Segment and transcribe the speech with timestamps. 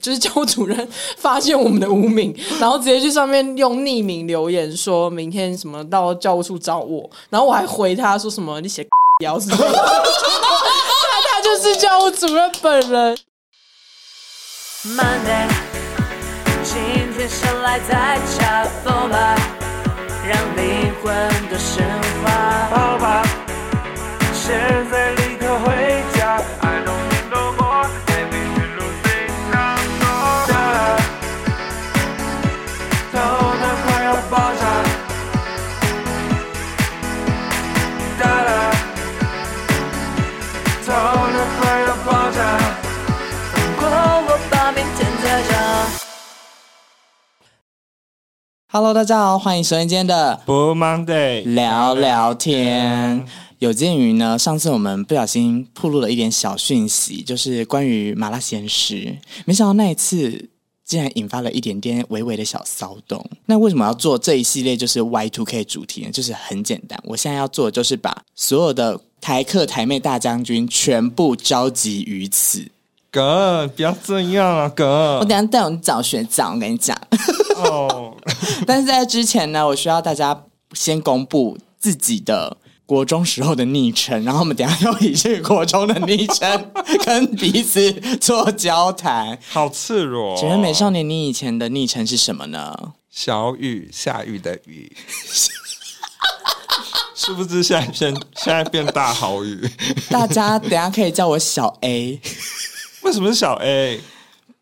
[0.00, 8.86] 就是教务主任发现我们的无名，然后直接去上面用匿名留言，说明天什么到教务处找我，然后我还回他说什么你写
[9.18, 9.58] 标是吗？
[9.58, 9.66] 他
[11.28, 13.18] 他就是教务主任本人。
[14.82, 15.46] Monday，
[16.64, 16.80] 今
[17.16, 19.36] 天生来在恰逢吧，
[20.26, 21.12] 让灵魂
[21.50, 21.84] 的升
[22.24, 22.30] 华。
[22.70, 23.22] 好吧，
[24.32, 24.58] 现
[48.72, 53.26] Hello，大家好，欢迎收听今天的 Blue Monday 聊聊天。
[53.58, 60.48] 有鉴于呢，上次我们不小心暴露了一点小讯息，就是关于麻辣鲜师，没想到那一次
[60.84, 63.28] 竟然引发了一点点微微的小骚动。
[63.46, 66.10] 那为什么要做这一系列就是 Y Two K 主题呢？
[66.12, 72.64] 就是很简单，我现在要做的就是把所有的台客台妹大将军全部召集于此。
[73.10, 75.18] 哥，不要这样啊，哥！
[75.20, 76.96] 我等下带我找学长，我跟你讲。
[77.56, 78.16] 哦，
[78.66, 86.70] 但是在之前呢，我需要大家先公布自己的国中时候的昵称，然后我们等下要以这个国中的昵称
[87.04, 89.36] 跟彼此做交谈。
[89.48, 90.36] 好赤裸！
[90.38, 92.76] 请问美少年，你以前的昵称是什么呢？
[93.10, 94.96] 小雨，下雨的雨。
[97.14, 99.68] 是不是现在现现在变大豪雨？
[100.08, 102.20] 大家等下可以叫我小 A。
[103.02, 104.00] 为什么是小 A？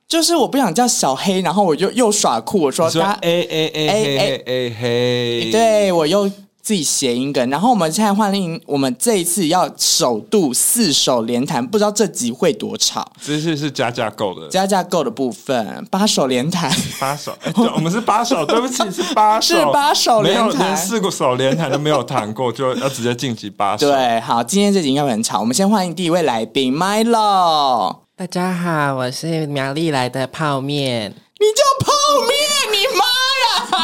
[0.07, 6.27] 就是我不想叫小黑，然后我就又耍酷，我说他 A A A A A A 黑，对，我又
[6.63, 7.51] 自己谐音梗。
[7.51, 13.07] 然后我们现在换另，我们这一次要首度四手连弹，不知道这集会多吵。
[13.23, 23.91] 这次是加价购的，加价购的部分，八手连弹，八手，欸、对，我们是八手， 对不起，是八手，是八手连弹，连四个手连弹都没有弹过，就要直接晋级八手。
[23.91, 25.39] 对，好，今天这集应该会很吵。
[25.41, 28.08] 我们先欢迎第一位来宾，Milo。
[28.19, 31.09] 大家好，我是苗栗来的泡面。
[31.39, 31.93] 你叫泡
[32.27, 32.37] 面？
[32.73, 33.05] 你妈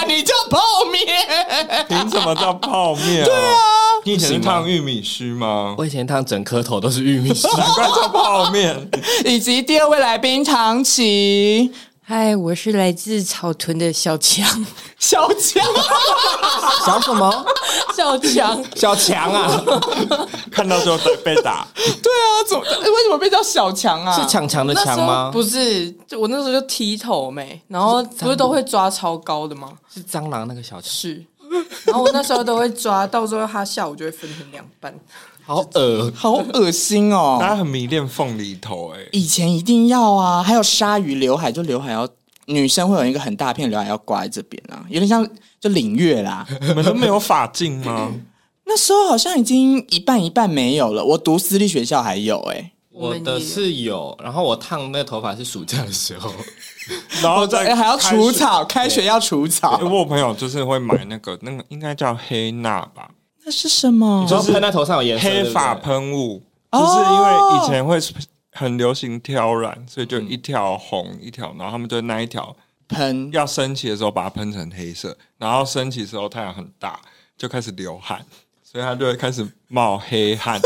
[0.00, 0.04] 呀！
[0.08, 0.58] 你叫泡
[0.90, 1.86] 面？
[1.86, 3.24] 凭什么叫泡面啊？
[3.26, 3.54] 对啊，
[4.02, 5.76] 你以前烫玉米须吗？
[5.78, 8.90] 我以前烫整颗头都是玉米须， 难怪叫泡面。
[9.24, 11.70] 以及第二位来宾唐琪。
[12.06, 14.46] 嗨，我是来自草屯的小强，
[14.98, 15.64] 小强，
[16.84, 17.46] 小什么？
[17.96, 19.64] 小强，小强啊！
[20.52, 21.66] 看到就被被打。
[21.74, 22.62] 对啊，怎么？
[22.62, 24.12] 为什么被叫小强啊？
[24.20, 25.30] 是强强的强吗？
[25.32, 29.72] 不是，就我那时候就剃头没，然后不是都会抓超高的吗？
[29.90, 30.82] 是蟑螂那个小强。
[30.82, 31.24] 是，
[31.86, 34.94] 然后我那时候都会抓，到时候他下午就会分成两半。
[35.46, 37.36] 好恶，好恶心哦！
[37.38, 42.08] 大家很迷恋凤梨头哎，以前一定要啊，还有鲨鱼刘海，就刘海要
[42.46, 45.28] 女生会有一个很大片刘海要挂在这边啊，有点像
[45.60, 46.46] 就领月啦。
[46.62, 48.10] 你们都没有发镜吗？
[48.66, 51.04] 那时候好像已经一半一半没有了。
[51.04, 56.32] 我读私立学校还有哎，我的是有，然后我烫那个头发是暑假的时候，
[57.22, 59.78] 然后再还要除草，开学要除草。
[59.82, 63.10] 我有朋友就是会买那个，那个应该叫黑娜吧。
[63.44, 64.22] 那是什么？
[64.22, 67.98] 你说喷在头上有颜色，黑发喷雾，就是因为以前会
[68.52, 72.56] 很流行挑染，所以就一条红一条，然后他们就那一条
[72.88, 76.98] 喷，要升起的时候把它喷成黑色，然后升起的时候太阳很大，
[77.36, 78.24] 就开始流汗，
[78.62, 80.58] 所以它就会开始冒黑汗。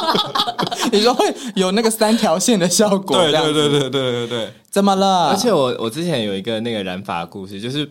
[0.92, 3.16] 你说会有那个三条线的效果？
[3.16, 5.30] 对对对对对对对，怎么了？
[5.30, 7.90] 而且我我之前有一个那个染发故事，就是。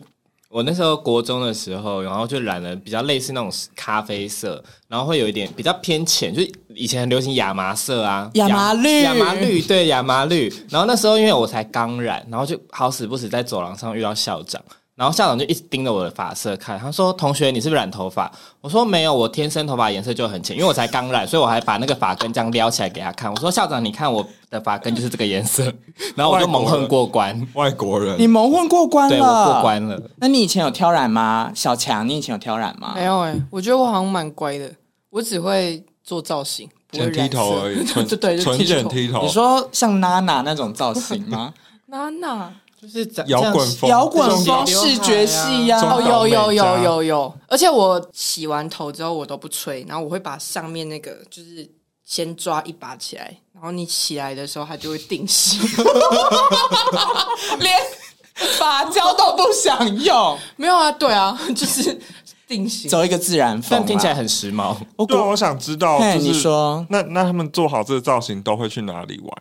[0.56, 10.48] 我那时候国中的时候，然后就染了比较类似那种咖啡色，然后会有一点比较偏浅，就是以前很流行亚麻色啊，亚麻绿，亚麻绿，对，亚麻绿。
[10.70, 14.64] 然后那时候因为我才刚染，然后就好死不死在走廊上遇到校长。
[14.96, 23.30] 然后校长就一直盯着我的发色看，他说：“同学，你是不是染头发？”我说：“没有，我天生头发颜色就很浅，因为我才刚染，所以我还把那个发根这样撩起来给他看。
[23.30, 25.66] 我说：‘校长，你看我的发根就是这个颜色。
[26.16, 27.46] ’然后我就蒙混过关。
[27.56, 29.18] 外国人，你蒙混过关了？
[29.18, 30.02] 对，我过关了。
[30.16, 31.52] 那你以前有挑染吗？
[31.54, 32.94] 小强，你以前有挑染吗？
[32.96, 34.72] 没有哎、欸，我觉得我好像蛮乖的，
[35.10, 37.84] 我只会做造型，不会剃 头而已。
[37.84, 39.22] 纯对对，纯剪剃头。
[39.22, 41.54] 你说像娜娜那种造型吗？
[41.88, 42.50] 娜娜。
[42.86, 51.68] 就是摇滚风，摇滚风视觉系呀、啊，哦，有有有有有，而且我洗完头之后我都不吹，然后我会把上面那个就是
[52.06, 55.60] 先抓一把起来，然后你起来的时候它就会定型，
[57.60, 57.76] 连
[58.60, 62.00] 发胶都不想用， 没有啊，对啊，就是
[62.48, 64.76] 定型，走一个自然风，但听起来很时髦。
[65.08, 69.32] 对，我想知道，就是你说，那那他们做好这个造型都会去哪里玩？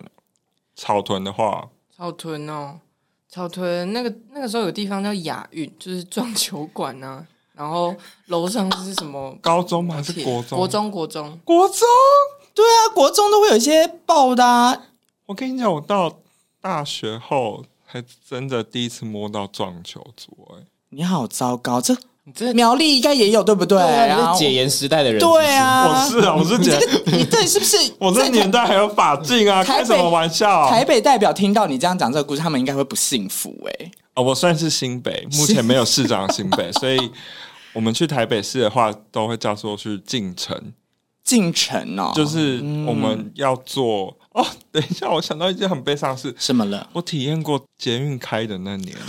[0.77, 1.69] 草屯的话。
[1.97, 2.81] 草屯哦，
[3.35, 7.27] 草屯那个那个时候有地方叫雅运，就是撞球馆啊。
[7.53, 7.93] 然后
[8.27, 9.37] 楼上是什么？
[9.43, 9.97] 高中吗？
[9.97, 10.57] 还是国中？
[10.57, 11.81] 国中，国中，国中。
[12.55, 14.87] 对啊，国中都会有一些爆的啊。
[15.27, 16.21] 我跟你讲，我到
[16.61, 20.57] 大学后还真的第一次摸到撞球桌。
[20.57, 21.97] 哎，你好糟糕，这。
[22.33, 23.77] 这苗栗应该也有对不对？
[23.77, 25.21] 对啊，你是解严时代的人。
[25.21, 26.79] 对啊，我是啊，我是解。
[27.07, 27.77] 你这是不是？
[28.01, 29.63] 我这年代还有法镜啊？
[29.63, 30.71] 开什么玩笑？
[30.71, 33.91] 台北代表听到你这样讲这个故事，他们应该会不幸福哎。
[34.15, 36.99] 哦，我算是新北，目前没有市长新北， 所以
[37.75, 40.73] 我们去台北市的话，都会叫做去进城。
[41.23, 44.47] 进城哦，就是我们要坐哦。
[44.71, 46.87] 等一下，我想到一件很悲伤的事，什么了？
[46.93, 48.97] 我体验过捷运开的那年。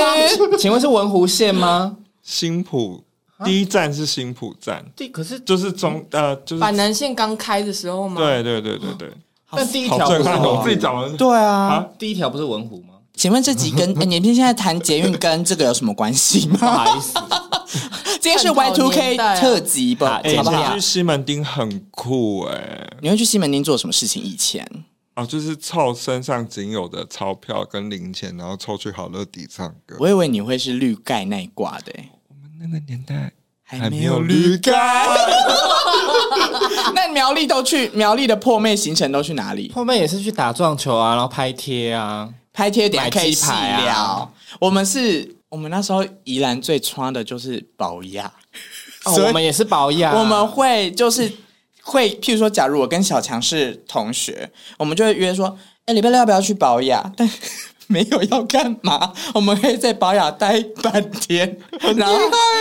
[0.58, 1.96] 请问是文湖线吗？
[2.22, 3.02] 新浦
[3.44, 8.20] 第一站是新浦站，第可是就是中呃就是板南线刚开的时候吗？
[8.20, 9.10] 对对对对对。
[9.54, 11.10] 但第一条不是我自己讲的。
[11.16, 12.94] 对啊，第一条不是文湖吗？
[13.14, 16.56] 请问这集跟 你们现在谈捷运跟这个有什么关系吗？
[16.58, 17.12] 不好意思，
[18.20, 20.22] 今 天是 Y Two K 特辑吧？
[20.38, 20.72] 好不好？
[20.74, 22.88] 去西门町很酷哎！
[23.02, 24.22] 你会去西门町做什么事情？
[24.22, 24.66] 以前？
[25.14, 29.94] 哦，就是凑身上仅有的钞票跟零钱，然后凑去好乐迪唱歌。
[30.00, 31.92] 我以为你会是绿盖那一挂的。
[32.28, 33.30] 我们那个年代
[33.62, 34.72] 还没有绿盖。
[36.94, 39.68] 那苗栗都去苗栗的破妹行程都去哪里？
[39.68, 43.50] 破妹也是去打撞球啊，然后拍贴啊，拍贴点可以细
[43.84, 44.32] 聊。
[44.58, 48.32] 我们是我们那时候宜兰最穿的就是保亚，
[49.04, 51.30] 哦，我们也是保养， 我们会就是。
[51.82, 55.56] 会，譬如说，假如我跟小强是同学，我们就会约说，
[55.86, 57.12] 哎，礼拜六要不要去保雅？
[57.16, 57.28] 但
[57.88, 61.58] 没有要干嘛，我们可以在保雅待半天，
[61.96, 62.16] 然后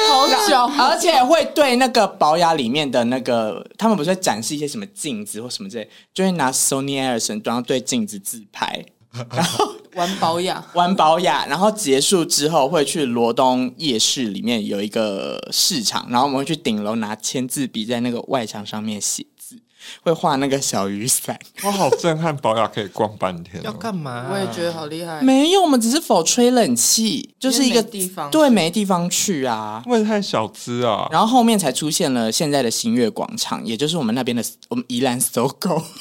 [0.10, 8.84] 好久，而且会对那个保雅里面的那个，他们不是会展示一些什么镜子或什么之类，就会拿 Sony Ericsson 然后对镜子自拍。
[9.30, 9.66] 然后
[9.96, 19.58] 玩保养，玩保养，然后结束之后会去罗东夜市里面有一个市场，然后我们会去顶楼拿签字笔在那个外墙上面写字，
[20.04, 21.38] 会画那个小雨伞。
[21.64, 24.30] 我好震撼，保养可以逛半天，要干嘛？
[24.32, 25.22] 我也觉得好厉害。
[25.22, 31.10] 没有，我们只是否吹冷气，就是一个地方，对，没地方去啊，为太小资啊。
[31.12, 35.84] 然后后面才出现了现在的新月广场，也就是我们那边的我们宜兰 SOGO。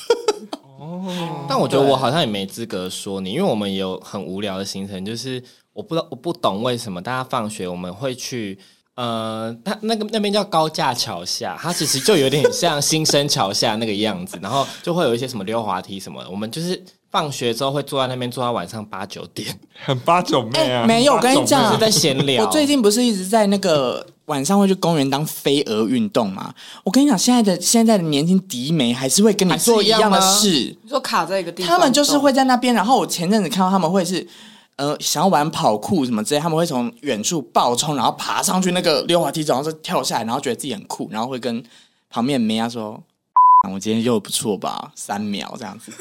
[0.81, 5.43] 哦，但我觉得我好像也没资格说你，因为我们有很无聊的行程，就是
[5.75, 8.59] 我不知道我不懂为什么大家放学我们会去，
[8.94, 16.82] 呃，他那个那边叫高架桥下，它其实就有点像新生桥下那个样子，然后就会有一些什么溜滑梯什么的，我们就是。
[17.11, 20.87] 放学之后会坐在那边坐到晚上八九点，很八九妹啊！
[20.87, 22.45] 没有，我跟你讲，是在闲聊。
[22.45, 26.55] 我最近不是一直在那个晚上会去公园当飞蛾运动吗？
[26.85, 30.49] 我跟你讲，现在的现在的年轻迪妹还是会跟你做一样的事。
[30.83, 32.73] 你说卡在一个地方，他们就是会在那边。
[32.73, 34.25] 然后我前阵子看到他们会是
[34.77, 41.61] 呃想要玩跑酷什么之类，他们会从远处暴冲，然后爬上去那个溜滑梯，然后就跳下来，然后觉得自己很酷，然后会跟
[42.09, 43.03] 旁边的妹啊说。
[43.71, 44.91] 我今天又不错吧？
[44.95, 45.93] 三秒这样子。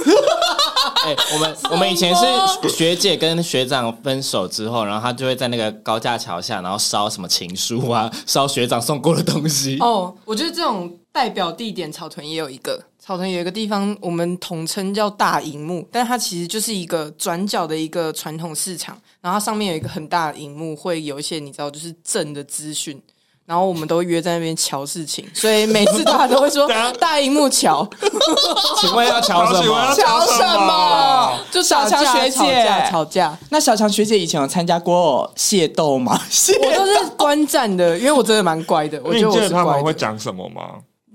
[1.03, 9.77] 哎、欸，我们我们以前是学姐跟学长分手之后，然后他就会在那个高架桥下，然后烧什么情书啊，烧学长送过的东西。
[9.79, 12.83] 哦，我觉得这种代表地点，草屯也有一个。
[12.99, 23.01] 草屯有一个地方，我们统称叫大荧幕，但它其实就是一个转角的一个传统市场，然后它上面有一个很大的荧幕，会有一些你知道，就是正的资讯。
[23.49, 27.87] 然后我们都约在那边瞧事情， 所以每次大家都会说大荧幕瞧。
[28.79, 29.95] 请问要 瞧什么？
[29.95, 31.39] 瞧什么？
[31.49, 33.35] 就小强学姐吵架，吵架。
[33.49, 36.21] 那小强学姐以前有参加过械斗吗？
[36.61, 39.01] 我都是观战的，因为我真的蛮乖的。
[39.03, 39.55] 我觉得我是乖的。
[39.55, 40.61] 他们会讲什么吗？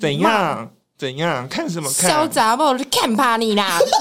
[0.01, 0.69] 怎样？
[0.99, 1.47] 怎样？
[1.47, 2.11] 看什么看？
[2.11, 2.65] 潇洒不？
[2.91, 3.79] 看怕你啦！
[3.79, 3.95] 这种。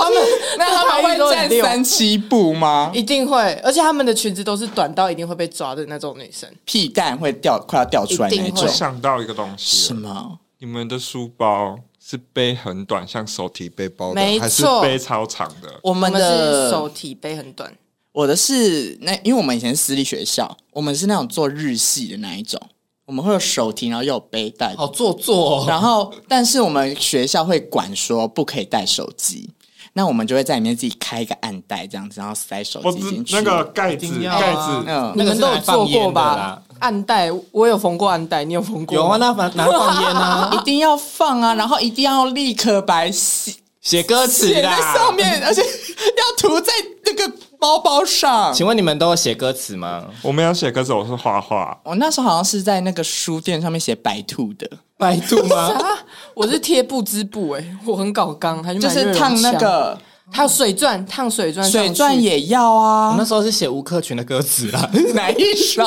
[0.00, 0.18] 他们
[0.58, 2.90] 那他们会站三七步吗？
[2.94, 8.68] 一定会，而且他们的裙子都是短到一定会被抓的那种女生，屁蛋会掉，快要掉出来那种。
[8.68, 10.38] 想到一个东西，什么？
[10.58, 15.80] 你们的书包是背很短，像手提背包的，还是背超长的？
[15.82, 17.72] 我们的是手提背很短。
[18.12, 22.60] 我的是那，因为我们以前是私立学校，我们是那种做日系的那一种，
[23.06, 25.64] 我们会有手提，然后又有背带，好做作哦。
[25.66, 29.50] 然后，但是我们学校会管说不可以带手机。
[29.96, 33.34] 那我们就会在里面自己开一个暗袋，这样子，然后塞手机进去。
[33.36, 36.60] 那个盖子，盖子，嗯，你们都有做过吧？
[36.80, 38.96] 暗袋，我有缝过暗袋，你有缝过？
[38.96, 46.72] 有啊，那反拿放烟啊， 一定要放啊，然后一定要立刻白写写歌词写在上面，而且要涂在
[47.04, 47.32] 那个
[47.64, 48.52] 包包上。
[48.52, 50.04] 请问你们都有写歌词吗？
[50.20, 51.74] 我没有写歌词，我是画画。
[51.82, 55.72] 我那时候好像是在那个书店上面写白兔的白兔吗？
[56.36, 59.98] 我是贴布织布，哎，我很搞刚，还就是烫那个。
[60.30, 63.10] 还有水钻，烫水钻，水钻也要啊！
[63.10, 65.84] 我那时候是写吴克群的歌词啦， 哪一首？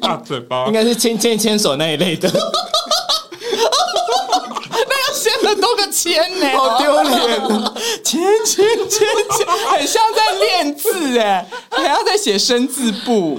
[0.00, 2.28] 大嘴巴，应该是牵牵牵手那一类的。
[5.46, 7.38] 很多个签呢，好丢脸！
[8.02, 9.06] 千千千千，
[9.70, 13.36] 很像在练字哎，还要在写生字簿。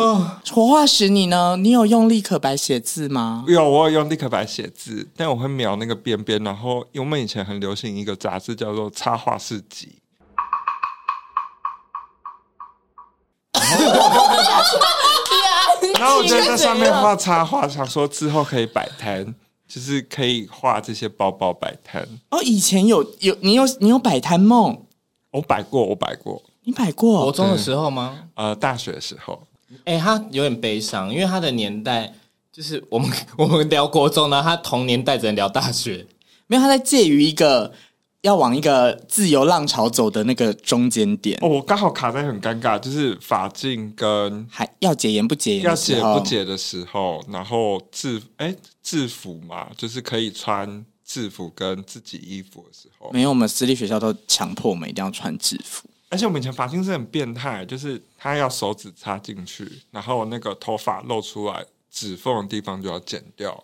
[0.52, 1.58] 活化石，你呢？
[1.58, 3.44] 你有用立可白写字吗？
[3.48, 6.42] 有，我有用立可白写字，但我会描那个边边。
[6.44, 10.00] 然后，因为我们以前很流行一个杂志，叫做《插画市集》。
[16.00, 19.34] 然后我就在上面画插画，想说之后可以摆摊，
[19.68, 22.08] 就是可以画这些包包摆摊。
[22.30, 24.86] 哦，以前有有你有你有摆摊梦？
[25.32, 26.42] 我摆过，我摆过。
[26.64, 27.24] 你摆过？
[27.24, 28.30] 国中的时候吗？
[28.36, 29.42] 呃，大学的时候。
[29.84, 32.14] 哎、欸，他有点悲伤，因为他的年代
[32.52, 36.06] 就是我们 我们聊国中呢，他同年代只能聊大学，
[36.48, 37.74] 没有他在介于一个。
[38.22, 41.38] 要往一个自由浪潮走的那个中间点。
[41.42, 63.64] 哦，我刚好卡在很尴尬，就是法禁跟还要解严不解严，要解不解的时候，然后制哎制服嘛，就是可以穿制服跟自己衣服的时候，没有，我们私立学校都强迫我们一定要穿制服，而且我们以前发型是很变态，就是他要手指插进去，然后那个头发露出来指缝的地方就要剪掉。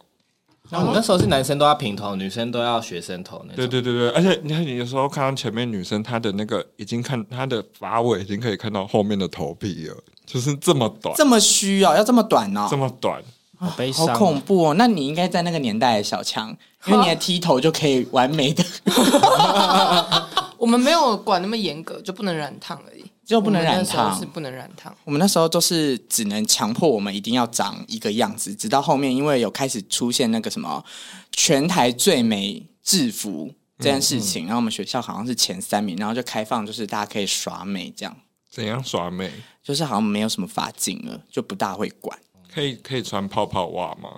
[0.69, 3.55] 那我们那时候是男生都要平头，女生都要学生头那种。
[3.57, 13.21] 对对对对，而且你看，你有时候看到前面女生，她的那个已经看她的发尾已经可以看到后面的头皮了，就是这么短，这么虚哦，要这么短哦，这么短，
[13.57, 14.73] 好悲伤，好恐怖哦。
[14.75, 16.49] 那你应该在那个年代的小强，
[16.87, 18.63] 因为你的剃头就可以完美的。
[20.57, 23.02] 我们没有管那么严格，就不能染烫而已。
[23.25, 24.93] 就不能染烫，是不能染烫。
[25.05, 30.83] 我们那时候都是只能强迫我们一定要长一个样子，直到后面因为有开始出现那个什么
[31.31, 33.49] 全台最美制服
[33.79, 38.15] 这件事情，嗯嗯，然后我们学校好像是前三名，然后就开放就是大家可以耍美这样。
[38.51, 39.31] 怎样耍美？
[39.63, 42.17] 就是好像没有什么发禁了，就不大会管。
[42.53, 44.09] 可以可以穿泡泡袜吗？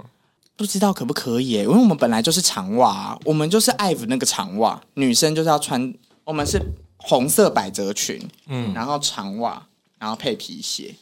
[0.58, 1.52] 不知道可不可以？
[1.52, 5.94] 因为我们本来就是长袜，我们就是爱抚那个长袜，女生就是要穿，
[6.24, 6.60] 我们是。
[7.08, 9.66] 红色百褶裙，嗯，然后长袜，
[10.00, 10.94] 然后配皮鞋。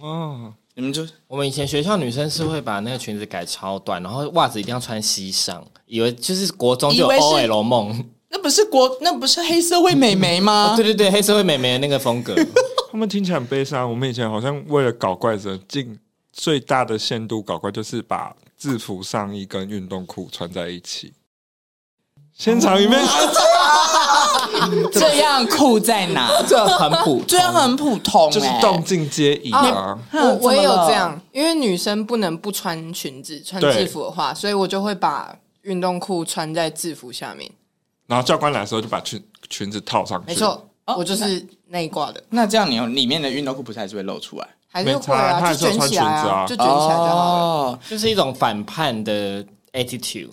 [0.00, 8.08] 哦，你们就我们以前学校女生是会把那个裙子改超短，然后袜子一定要穿膝上，以为就是国中就有 OL 梦。
[8.34, 10.72] 那不是国，那不是黑社会美眉吗？
[10.72, 10.76] 哦？
[10.76, 12.34] 对对对，黑社会美眉的那个风格。
[12.90, 13.88] 他们听起来很悲伤。
[13.88, 15.98] 我们以前好像为了搞怪，者尽
[16.32, 21.12] 最大的限度搞怪，就是把制服上衣跟运动裤穿在一起。
[22.32, 22.98] 现场里面，
[24.92, 26.30] 这样酷在哪？
[26.46, 29.98] 这很普，这样很普通，就是动静皆宜啊。
[30.12, 37.50] 我我也有这样，因为女生不能不穿裙子，穿制服的话，所以我就会把运动裤穿在制服下面。
[38.06, 40.26] 然后教官来的时候就把裙裙子套上去。
[40.26, 40.66] 没错，
[40.96, 42.22] 我就是那一挂的。
[42.30, 44.46] 那这样你里面的运动裤不是还是会露出来？
[44.70, 47.78] 还是会啊，就卷起来啊，就卷起来就好了。
[47.88, 49.44] 就是一种反叛的。
[49.72, 50.28] Attitude，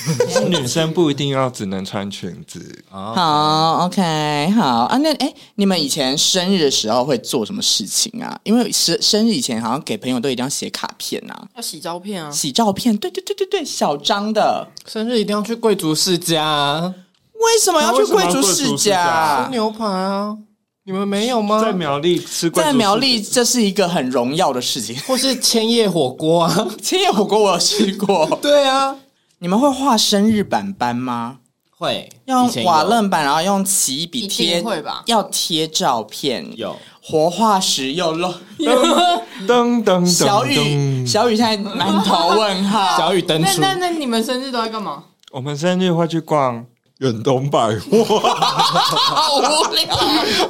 [0.48, 2.84] 女生不一定要只能穿裙子。
[2.90, 4.96] 好，OK，好啊。
[4.98, 8.38] 那哎，你们以前生日的时候会做什么事情啊？
[8.44, 12.96] 因为生生日以前好像给朋友都一定要写卡片啊，要洗照片啊，洗照片。
[12.98, 16.94] 对对对对对，小张的生日一定要去贵族世家。
[17.34, 19.44] 为什么要去贵族世家？
[19.46, 20.36] 吃牛排啊。
[20.84, 21.60] 你们没有吗？
[21.60, 26.66] 在苗栗吃，在苗栗这是一个很荣耀的事情， 或是千叶火锅啊？
[26.82, 28.26] 千叶火锅我有吃过。
[28.42, 28.96] 对啊，
[29.38, 31.38] 你们会画生日板板吗？
[31.78, 35.04] 会，用瓦楞板，然后用奇异笔贴，会吧？
[35.06, 38.28] 要贴照片，有活化石又露
[39.46, 42.96] 噔噔，小雨，小雨现在满头问号。
[42.98, 43.60] 小雨登出。
[43.60, 45.04] 那那那你们生日都在干嘛？
[45.30, 46.66] 我们生日会去逛。
[47.02, 49.42] 远东百货，好无
[49.74, 49.96] 聊。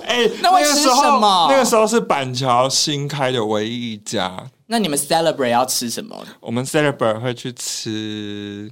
[0.05, 4.37] 哎、欸，那个时候，那个时候是板桥新开的唯一一家。
[4.67, 6.15] 那你们 celebrate 要吃什么？
[6.41, 8.71] 我们 celebrate 会去吃。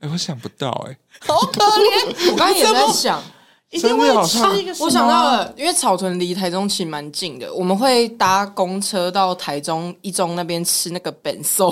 [0.00, 0.96] 哎、欸，我想不到、欸，哎，
[1.28, 2.30] 好可怜。
[2.30, 3.22] 我刚刚也在 想，
[3.68, 4.74] 一定会吃一个。
[4.80, 11.70] 我想到了，因为草屯离台中其实蛮近的，我们会搭公车到台中一中那边吃那个本寿。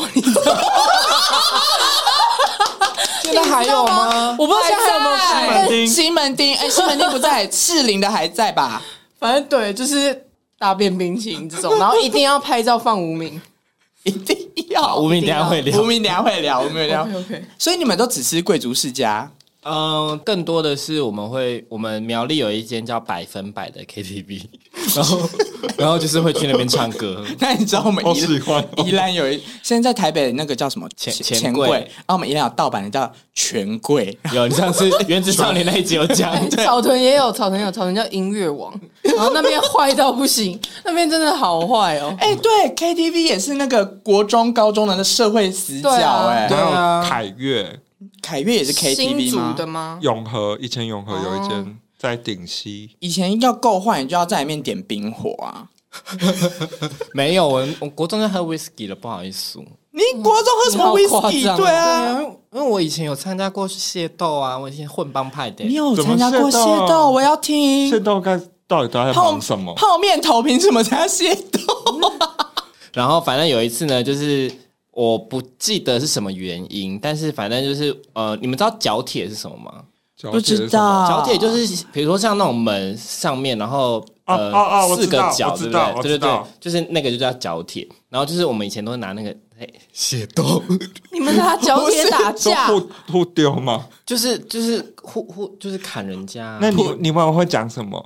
[3.33, 4.37] 现在还有吗？
[4.39, 5.87] 我不知道现在还有没有西门町。
[5.87, 8.83] 西门町，哎，西门町不在， 士林的还在吧？
[9.19, 10.27] 反正对，就是
[10.59, 13.41] 大便冰淇淋这种，然后一定要拍照放无名，
[14.05, 14.37] 一定
[14.71, 17.03] 要无名，等下会聊，无名等下会聊， 无名聊。
[17.03, 19.31] OK，所以你们都只吃贵族世家？
[19.63, 24.43] 嗯，更多的是我们会，我们苗栗有一间叫百分百的 KTV，
[24.95, 25.31] 然后
[25.77, 27.25] 然后就是会去那边唱歌。
[27.39, 34.17] 那你知道我们宜兰宜兰有一现在在台北那个叫什么钱钱柜，然后我们宜兰有盗版的叫权柜。
[34.33, 42.15] 有你上次 原子少年那一集有讲，草屯也有草屯有草屯叫音乐王，然后那边坏到不行，那边真的好坏哦。
[42.19, 46.47] 哎，对，KTV 也是那个国中高中的那社会死角哎。
[46.49, 47.79] 对啊，凯悦，
[48.23, 49.99] 凯悦也是 KTV 的吗？
[50.03, 51.79] 永和以前永和有一间。
[52.01, 55.69] 在顶溪，以前要够坏，你就要在里面点冰火啊！
[57.13, 59.59] 没有，我我国中就喝威士忌了，不好意思。
[59.91, 61.43] 你国中喝什么威士忌？
[61.59, 62.19] 对啊，
[62.53, 65.63] 因为我以前有参加过械斗啊，我以前混帮派的。
[65.67, 67.11] 你有参加过械斗？
[67.11, 69.75] 我要听械斗该到底都在忙什么？
[69.75, 71.61] 泡面头凭什么参加械斗？
[72.95, 74.51] 然后反正有一次呢，就是
[74.93, 79.85] 我不记得是什么原因，但是反正就是呃，你们知道角铁是什么吗？
[80.31, 84.53] 不知道，角铁就是比如说像那种门上面，然后呃
[84.97, 86.03] 四个角，对不对？
[86.03, 87.87] 对对对，就是那个就叫角铁。
[88.09, 89.33] 然后就是我们以前都是拿那个
[89.95, 90.63] 械斗，
[91.13, 93.87] 你们拿角铁打架， 互互丢吗？
[94.05, 96.59] 就是就是互互就是砍人家。
[96.61, 98.05] 那你你们会讲什么？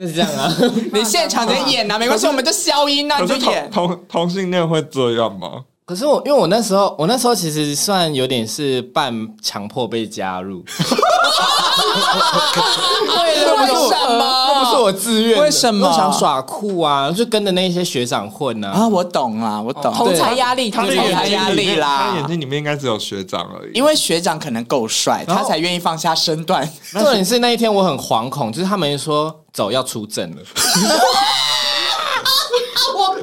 [0.00, 0.52] 是这样啊？
[0.92, 1.98] 你现场在演啊？
[1.98, 3.70] 没关系，我们就消音啊，就演。
[3.70, 5.64] 同同性恋会这样吗？
[5.86, 10.64] 可是我，因为我那时候，我那时候其实算有点是半强迫被加入。
[13.16, 14.18] 为什么？
[14.18, 15.40] 那不是我自愿。
[15.40, 15.86] 为什么？
[15.86, 18.70] 我想耍酷啊，就跟着那些学长混啊。
[18.70, 19.94] 啊，我懂啊，我懂。
[19.94, 22.08] 同才压力，他的同才压力啦。
[22.10, 23.70] 他眼睛里面应该只有学长而已。
[23.72, 26.68] 因为学长可能够帅，他才愿意放下身段。
[26.90, 30.38] 重点是那一天我很惶恐，就是他们说走要出阵了。
[32.96, 33.20] 我爆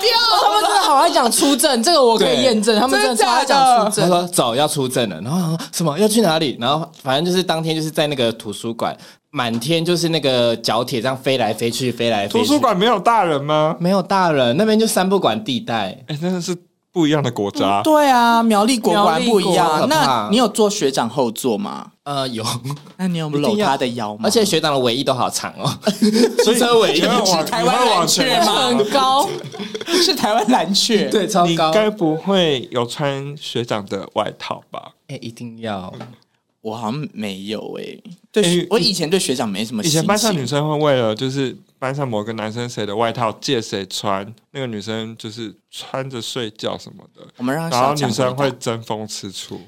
[0.00, 0.10] 掉！
[0.40, 2.78] 他们真的好爱讲出证，这个我可以验证。
[2.80, 4.08] 他们真的超爱讲出证。
[4.08, 6.56] 他说走要出证了，然后什么要去哪里？
[6.60, 8.96] 然后反正就是当天就是在那个图书馆，
[9.30, 12.46] 满天就是那个角铁这样飞来飞去，飞来飞去。
[12.46, 13.76] 图书馆没有大人吗？
[13.80, 15.98] 没有大人，那边就三不管地带。
[16.06, 16.56] 哎，真的是。
[16.92, 19.86] 不一样的国家，对啊，苗栗国果然不一样。
[19.86, 21.88] 那你有坐学长后座吗？
[22.06, 22.44] 呃，有。
[22.96, 24.22] 那你有搂他的腰吗？
[24.24, 25.68] 而且学长的尾翼都好长哦，
[26.44, 28.68] 所以尾翼是台湾蓝雀吗？
[28.68, 29.28] 很高，
[29.86, 31.68] 是台湾蓝雀，对，超高。
[31.68, 34.92] 你该不会有穿学长的外套吧？
[35.08, 35.92] 哎，一定要。
[36.62, 37.96] 我好像没有哎，
[38.32, 39.84] 对，我以前对学长没什么。
[39.84, 41.56] 以前班上女生会为了就是。
[41.78, 47.20] 班上某个男生谁的外套借谁穿，那个女生就是穿着睡觉什么的。
[47.36, 49.60] 我们让然后女生会争风吃醋。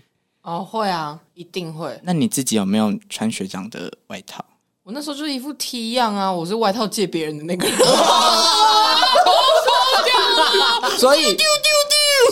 [0.48, 2.00] 哦，会啊，一定会。
[2.02, 4.42] 那你自己有没有穿学长的外套？
[4.82, 7.76] 我那时候就是一副 T 样啊，我是外套借别人的那个 人。
[10.96, 11.36] 所以，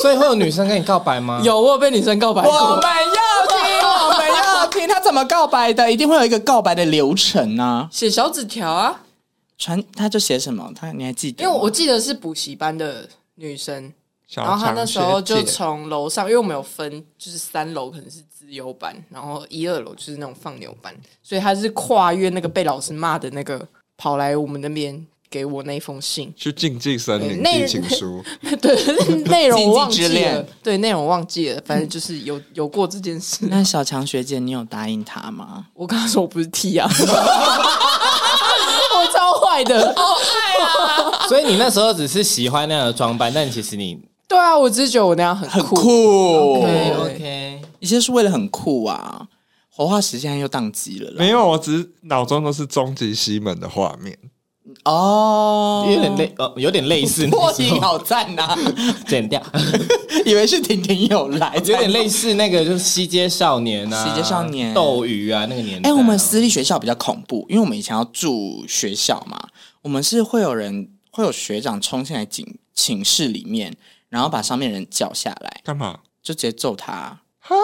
[0.00, 1.42] 所以会有女生跟你告白吗？
[1.44, 2.50] 有，我有被女生告白过。
[2.50, 5.92] 我们要听，我们要听，他怎么告白的？
[5.92, 9.02] 一定会有一个告白的流程啊，写小纸条啊。
[9.59, 10.72] 传他就写什么？
[10.74, 11.44] 他你还记得？
[11.44, 13.92] 因为我记得是补习班的女生，
[14.34, 28.22] 然后他那时候就从楼上，因为我们有分，就是三楼可能是资优班，然后一二楼就是那种放牛班，所以他是跨越那个被老师骂的那个，跑来我们那边给我那封信，去禁忌森林寄情书。
[28.60, 33.46] 对，内容我忘记了，对，内容我忘记了，反正就是有有过这件事。
[33.50, 35.66] 那小强学姐，你有答应他吗？
[35.72, 36.90] 我跟他说我不是 T 啊。
[38.98, 40.24] 我超坏的，好坏
[40.64, 41.28] 啊！
[41.28, 46.54] 所以你那时候只是喜欢那样的装扮，但其实你对啊，我只是觉得我那样很酷很酷。
[46.54, 49.28] OK OK，一些是为了很酷啊。
[49.70, 54.16] 活化石现在又宕机了，没有，我只是脑中都是终极西门的画面。
[54.84, 57.26] 哦，有点类，呃，有点类似。
[57.26, 58.58] 破题好赞呐、啊，
[59.06, 59.40] 剪掉，
[60.24, 65.92] 以为是婷婷有来，有点类似那个就是西街少年啊，西街少年斗鱼啊那个年代、啊。
[65.92, 69.38] 哎、欸，我们私立学校比较恐怖，因为我们以前要住学校嘛，
[69.82, 73.76] 我们是会有人会有学长冲进来寝寝室里面，
[74.09, 75.99] 然后把上面人叫下来干嘛？
[76.23, 77.19] 就直接揍他。
[77.40, 77.55] 哈，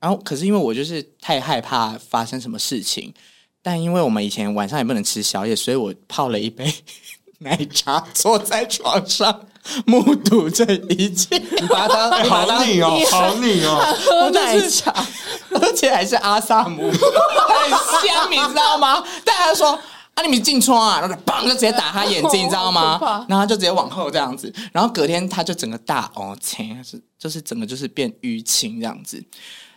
[0.00, 3.12] 然后可是因为我就是太害怕发生什么事情。
[3.60, 6.72] 但因为我们以前晚上也不能吃宵夜，所以我泡了一杯
[7.40, 9.46] 奶茶，坐在床上
[9.84, 11.36] 目睹这一切。
[11.36, 14.94] 你把它 当好你哦，好你哦，喝奶茶，
[15.60, 17.70] 而且还是阿萨姆，很
[18.08, 19.04] 香，你知道吗？
[19.24, 19.78] 大家说
[20.18, 22.98] 啊，你们进窗啊，然后砰就直接打他眼睛，你知道吗？
[23.28, 29.22] 然后他就直接往后这样子，然后隔天他就整个大哦天，是就是整个就是变淤青这样子。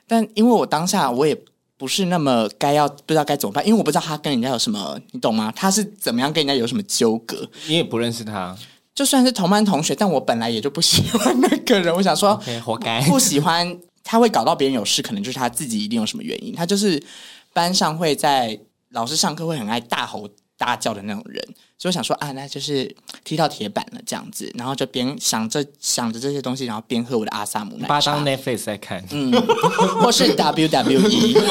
[0.08, 1.38] 但因为我当下我也。
[1.78, 5.52] 不是那么该要不知道该怎么办，因为我不知道他跟人家有什么，你懂吗？
[5.56, 7.50] 他是怎么样跟人家有什么纠葛？
[7.66, 8.56] 你也不认识他，
[8.94, 11.92] 就算是同班同学，但我本来也就不喜欢那个人。
[11.92, 16.54] 我想说， okay, 活该不喜欢他会搞到别人有事，可能就是他自己一定有什么原因。
[16.54, 17.02] 他就是
[17.52, 18.56] 班上会在
[18.92, 21.44] 老师上课会很爱大吼大叫的那种人，
[21.78, 29.32] 所以我想说啊，那就是 踢到铁板了这样子，然后就边想着想着这些东西，然后边喝我的阿萨姆奶茶，把当 Netflix 在看，嗯，
[30.02, 31.42] 或是 WWE。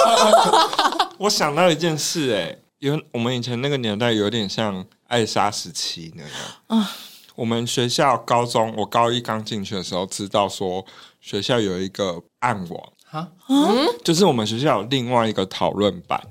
[1.18, 6.32] 我想到一件事，哎，因为我们以前那个年代有点像艾莎时期那样。
[6.66, 6.90] 啊。
[7.36, 10.84] 我们学校高中，我高一刚进去的时候，知道说
[11.22, 16.22] 学校有一个暗网，哈，嗯，就是我们学校有另外一个讨论版。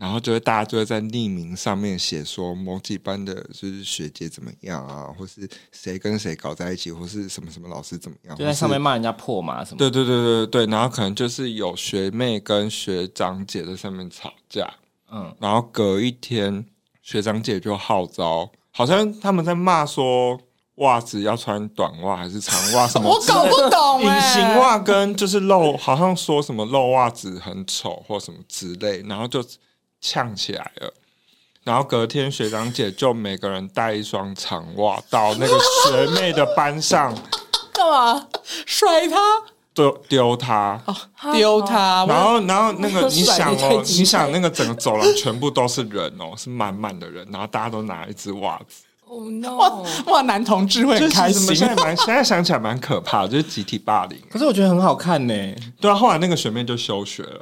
[0.00, 9.76] 然后就会大家就会在匿名上面写说某几班的就是学姐怎么样啊，或是谁跟谁搞在一起，或是什么什么老师怎么样，就在上面骂人家破嘛什么。
[9.76, 14.72] 对对对对对，然后可能就是有学妹跟学长姐在上面吵架，
[15.12, 16.64] 嗯，然后隔一天
[17.02, 20.40] 学长姐就号召，好像他们在骂说
[20.76, 24.00] 袜子要穿短袜还是长袜什么，我搞不懂。
[24.00, 29.44] 隐形袜跟就是露，好像说什么露袜子很丑或什么之类，然后就。
[30.00, 30.92] 呛起来了，
[31.64, 37.14] 然后隔天学长姐就每个人带一双长袜到那个学妹的班上，
[37.72, 38.26] 干嘛
[38.66, 39.16] 甩他？
[39.72, 40.80] 丢丢他？
[41.32, 42.04] 丢他？
[42.06, 48.84] 然后然后那个你想哦，你想那个整个走廊全部都是人哦，是满满的人，然后大家都拿一只袜子。
[49.10, 49.56] Oh no！
[49.56, 51.52] 哇哇，男同志会很开心。
[51.52, 54.16] 现在蛮现在想起来蛮可怕的，就是集体霸凌。
[54.30, 55.34] 可是我觉得很好看呢。
[55.80, 57.40] 对啊，后来那个学妹就休学了，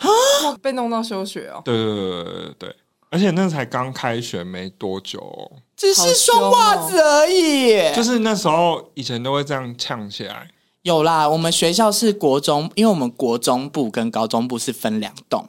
[0.63, 1.61] 被弄到休学哦。
[1.63, 2.77] 对对对对对，
[3.11, 7.95] 而且那才刚开学没多久，只是双袜子而已。
[7.95, 10.49] 就是那时候以前都会这样呛起来。
[10.83, 15.47] 有啦，我们学校是国中，因为我们国中部跟高中部是分两栋。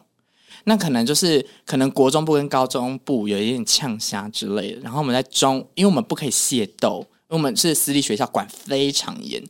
[0.69, 9.43] 那可能就是可能国中部跟高中部有一点呛虾之类的，然后我们在中，因为我们不可以械斗，因为我们是私立学校，管非常严。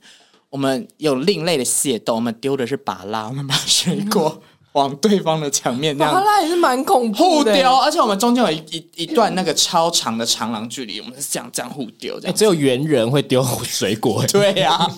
[0.50, 14.98] 我们有另类的械斗，我们丢的是芭拉，我们把水果 往对方的墙面这样， 芭拉也是蛮恐怖的，互丢，而且我们中间有一一一段那个超长的长廊距离，我们是这样这样互丢，只有猿人会丢水果，对呀、啊，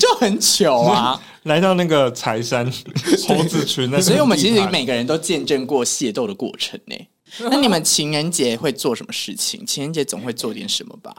[0.00, 1.20] 就很糗啊。
[1.44, 2.70] 来到那个柴山
[3.28, 6.96] 猴子群那，所以我们其实每个人都见证过械斗的过程呢。
[7.50, 9.64] 那你们情人节会做什么事情？
[9.66, 11.14] 情人节总会做点什么吧？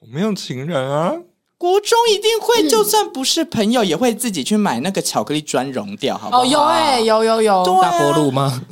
[0.00, 1.14] 我没有情人啊。
[1.56, 6.42] 国中一定会，就算不是朋友，也会自己去买那个巧克力砖溶掉，好不好？
[6.42, 8.62] 哦，有哎、欸，有有有，大波路吗？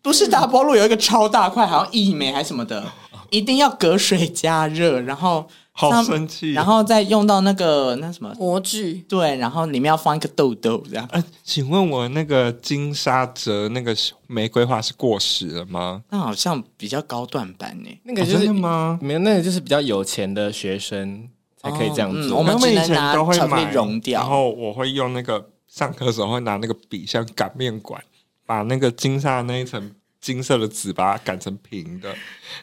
[0.00, 2.82] 不是大波路，有一个超大块，好像一枚还是什么的，
[3.28, 5.46] 一定要隔水加热，然后。
[5.80, 11.08] 好生气，然后再用到那个那什么模具，对，然后里面要放一个豆豆这样。
[11.12, 16.02] 呃，请问我那个金沙泽那个玫瑰花是过时了吗？
[16.10, 18.00] 那好像比较高段版呢。
[18.04, 18.98] 那个就是吗？
[19.00, 22.36] 没有，那个就是比较有钱的学生才可以这样做。
[22.36, 28.02] 哦嗯、我们以前都会买融掉，然后我会用那个上课的时候会拿那个笔像擀面管，
[28.44, 29.90] 把那个金沙的那一层。
[30.20, 32.14] 金色的纸把它擀成平的，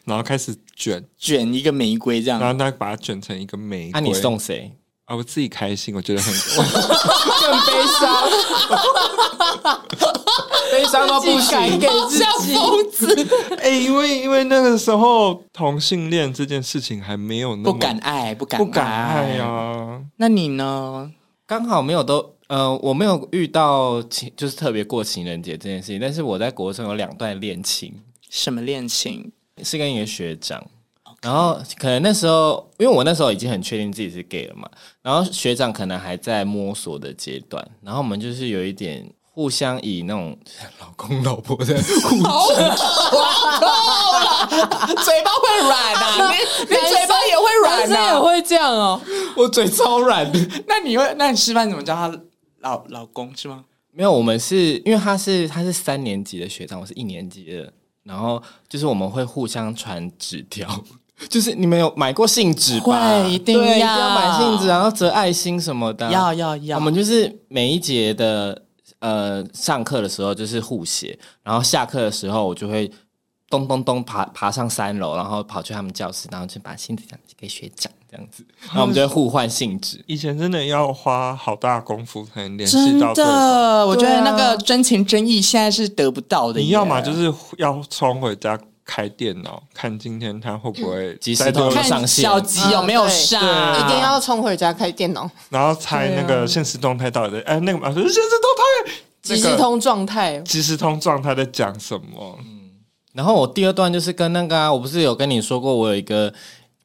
[0.04, 3.92] 然后开始卷卷一个玫瑰这样，然后再把它卷成一个玫瑰。
[3.92, 4.72] 那、啊、你送谁？
[5.06, 8.30] 啊，我自己开心，我觉得很 更悲伤，
[10.70, 13.26] 悲伤到不行，给自己疯子。
[13.56, 20.00] 哎、欸，因为因为那个时候同性恋这件事情还没有那么不敢爱，不敢不敢爱呀、啊。
[20.18, 21.10] 那你呢？
[21.46, 22.37] 刚好没有都。
[22.48, 26.00] 呃，我没有遇到情，就是特别过情人节这件事情。
[26.00, 27.94] 但是我在国中有两段恋情。
[28.30, 29.30] 什么恋情？
[29.62, 30.64] 是跟一个学长。
[31.20, 34.68] 然后可能那时候，因为我那时候已经很确定自己是 gay 了嘛。
[35.02, 37.68] 然后学长可能还在摸索的阶段。
[37.82, 40.38] 然后我们就是有一点互相以那种
[40.80, 42.22] 老公老婆的 互动。
[45.04, 46.30] 嘴巴会软啊！
[46.30, 46.36] 你
[46.70, 49.00] 你嘴巴也会软、啊，男生也会这样哦。
[49.36, 50.38] 我嘴超软的。
[50.66, 51.14] 那你会？
[51.18, 52.08] 那你示范怎么叫他？
[52.60, 53.64] 老老公是吗？
[53.92, 57.72] 没有，我们是因为他是他是三年级的学长，我是一年级的，
[58.04, 60.68] 然后就是我们会互相传纸条，
[61.28, 63.22] 就是你们有买过信纸吧？
[63.22, 66.76] 会，一定要，一定要买信纸，然后折爱心什么的，要要要。
[66.76, 68.62] 我们就是每一节的
[69.00, 72.90] 呃上课的时候就是互写，然后下课的时候我就会。
[73.50, 80.04] 咚咚咚爬爬上三楼，然后跑去他们教室，然后就把信纸讲给学长，这样子，然后我们就会互换信纸。
[80.06, 86.60] 以前真的要花好大功夫才能联系到的，我觉得那个真情真意现在是得不到的。
[86.60, 93.40] 你要嘛就是要冲回家开电脑，看今天他会不会及时通上线，小吉有没有上？
[93.42, 98.50] 一定要冲回家开电脑，然后猜那个现实动态到底哎那个嘛，现实动
[98.86, 102.38] 态，即时通状态，即时通状态在讲什么？
[103.14, 106.32] 然后我第二段就是跟那个啊，我不是有跟你说过，我有一个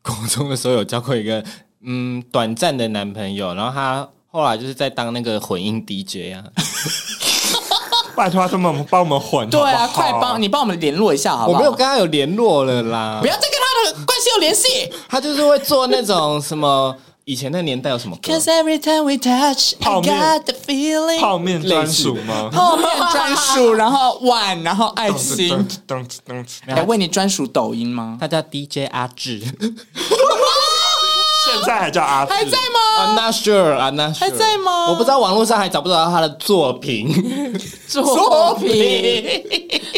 [0.02, 1.44] 高中的时候有交过一个
[1.86, 6.44] 嗯短暂的男朋友，然后他后来就是在当那个混音 DJ 啊。
[8.16, 9.50] 拜托他们帮我们混。
[9.50, 11.58] 对啊，快帮你帮我们联络一下好不好？
[11.58, 14.68] 我没有跟他有联络了啦，不要再跟他的关系有联系。
[15.10, 16.96] 他就是会做那种什么。
[17.26, 21.20] 以前那年代有什么歌？Cause every time we touch, I got the feeling。
[21.22, 22.50] 泡面专属吗？
[22.52, 25.50] 泡面专属， 然后碗，然后爱心。
[25.88, 26.46] 噔噔噔！
[26.68, 28.18] 哎，为你专属抖音吗？
[28.20, 29.40] 他叫 DJ 阿志。
[31.46, 32.34] 现在还叫阿志？
[32.34, 33.74] 还在吗？I'm not sure.
[33.78, 34.20] I'm not sure.
[34.20, 34.90] 还在吗？
[34.90, 37.08] 我不知道网络上还找不找到他的 作品。
[37.88, 39.44] 作品？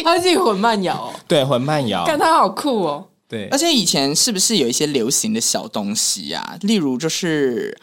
[0.04, 1.12] 他自己混慢摇。
[1.26, 2.04] 对，混慢摇。
[2.04, 3.04] 看他好酷哦。
[3.28, 6.56] 对，而且以前是不是有一些流行的小东西啊？
[6.62, 7.76] 例如就是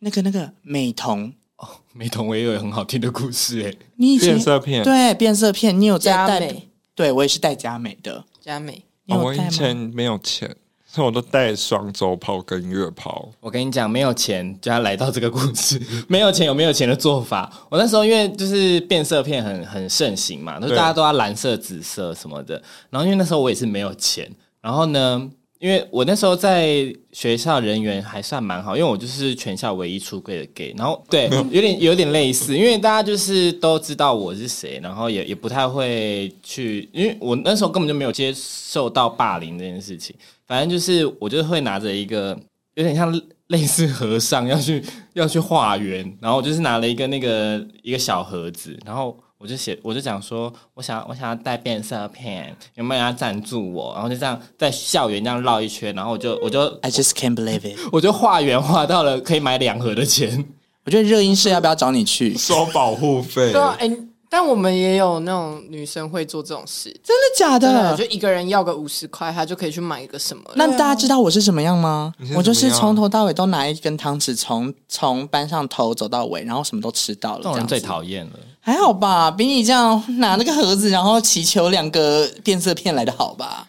[0.00, 3.74] 那个那个美瞳哦，美瞳我也有很好听的故事哎。
[3.96, 6.40] 你以前变色片对变色片，你有在带？
[6.40, 8.84] 美对我也是戴佳美的佳美。
[9.06, 10.54] 哦，我以前没有钱，
[10.86, 13.30] 所以我都戴双周抛跟月抛。
[13.40, 15.80] 我跟你讲，没有钱就要来到这个故事。
[16.06, 17.50] 没有钱有没有钱的做法？
[17.70, 22.62] 我那时候因为就是变色片很很盛行嘛，就是大家都要蓝色、紫色什么的。
[22.90, 24.30] 然后因为那时候我也是没有钱。
[24.62, 30.72] 然后呢，因为我那时候在学校人缘还算蛮好，因为我就是全校唯一出柜的 gay。
[30.78, 40.14] 然后对，有点有点类似，因为大家就是都知道我是谁，然后也也不太会去，因为我那时候根本就没有接受到霸凌这件事情。
[40.46, 42.38] 反正就是我就会拿着一个
[42.74, 43.12] 有点像
[43.48, 44.82] 类似和尚要去
[45.14, 49.16] 要去化缘，然后我就是拿了一个那个一个小盒子，然后。
[49.42, 53.92] 我就写，我就讲说，我想，我想要带变色片，有没有人要赞助我？
[53.94, 60.44] 然后就这样在校园这样绕一圈，然后我就，我就，I just can't believe it，我就化缘化到了可以买两盒的钱。
[60.84, 63.50] 我觉得热音社要不要找你去收保护费？
[63.50, 63.98] 对啊，哎、欸。
[64.34, 67.94] 但我们也有那种女生会做这种事，真的假的？
[67.94, 70.42] 就一个人要个五十块，她就可以去买一个什么。
[70.54, 72.14] 那大家知道我是什么样吗？
[72.34, 77.40] 我就是从头到尾都拿一根汤匙，从从班上头走到尾，然后什么都吃到了。
[77.42, 78.32] 这种人最讨厌了。
[78.64, 83.66] 还好吧，比你这样拿那个盒子，然后祈求两个变色片来的好吧？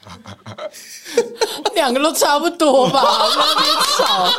[1.73, 3.01] 两个都差不多吧，
[3.35, 4.29] 那边吵。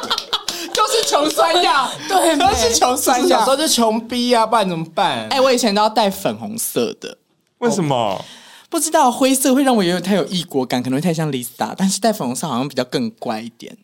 [0.75, 3.29] 都是穷酸样，对，都是穷酸样。
[3.29, 5.21] 小时候就穷逼啊，不然怎么办？
[5.29, 7.17] 哎、欸，我以前都要带粉红色的，
[7.59, 8.25] 为什么、哦？
[8.69, 13.77] 不知道，灰色会让我有点太有异国感，可能会太像 Lisa，但是带粉红色好像比较更乖一点。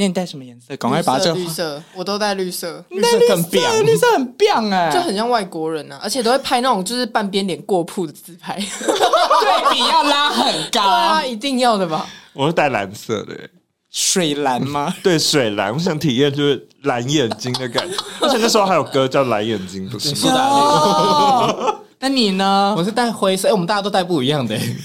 [0.00, 0.76] 那你戴什么颜色？
[0.76, 12.06] 赶快把这个绿色，我都戴绿色，绿色更变，绿色很变哎、欸，就很像外国人啊，而且都会拍那种就是半边脸过曝的自拍， 对比要拉很高， 对啊，一定要的吧？
[12.32, 13.50] 我是戴蓝色的、欸。
[13.90, 14.94] 水蓝吗？
[15.02, 15.74] 对，水蓝。
[15.74, 21.80] 我想体验就是蓝眼睛的感觉，而且那时候还有歌叫《蓝眼睛》，不是吗？
[21.98, 22.72] 那你呢？
[22.78, 23.48] 我是戴灰色。
[23.48, 24.76] 哎、欸，我们大家都戴不一样的、欸。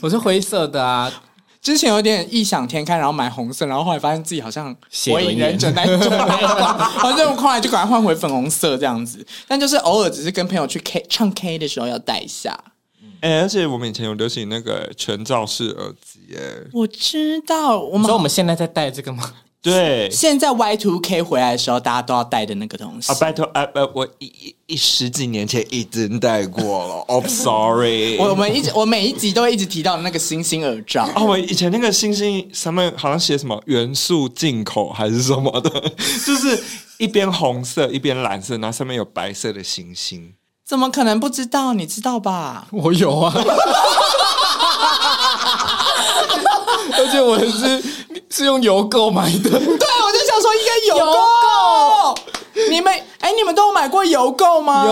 [0.00, 1.12] 我是灰色的啊。
[1.62, 9.24] 之前有点异想天开，然后买红色，然后后来发现自己好像火影忍者那种，然后就后来就赶快换回粉红色这样子。
[9.46, 12.58] 但就是偶尔只是跟朋友去 K 唱 K 的时候要戴一下。
[13.20, 17.78] 哎、欸，而且我们以前有流行那个全罩式耳机，哎，我知道。
[17.78, 19.32] 我们说我们现在在戴这个吗？
[19.62, 23.12] 对，现在 Y two K 回来的时候，大家都要带的那个东西。
[23.12, 26.94] 啊，拜托，啊，呃，我一一一十几年前已经戴过了。
[27.06, 31.08] Oh sorry，我我们一直我每一集都会一直提到那个星星耳罩。
[31.14, 35.70] 哦，我以前那个星星上面好像写什么元素进口还是什么的，
[36.26, 36.60] 就是
[36.98, 40.34] 一边红色一边蓝色，然后上面有白色的星星。
[40.64, 41.72] 怎么可能不知道？
[41.74, 42.66] 你知道吧？
[42.72, 43.32] 我有啊，
[46.94, 47.82] 而且我是
[48.30, 49.50] 是用邮购买的。
[49.50, 52.14] 对，我就想说应该邮购。
[52.70, 54.84] 你们哎、欸，你们都有买过邮购吗？
[54.84, 54.90] 有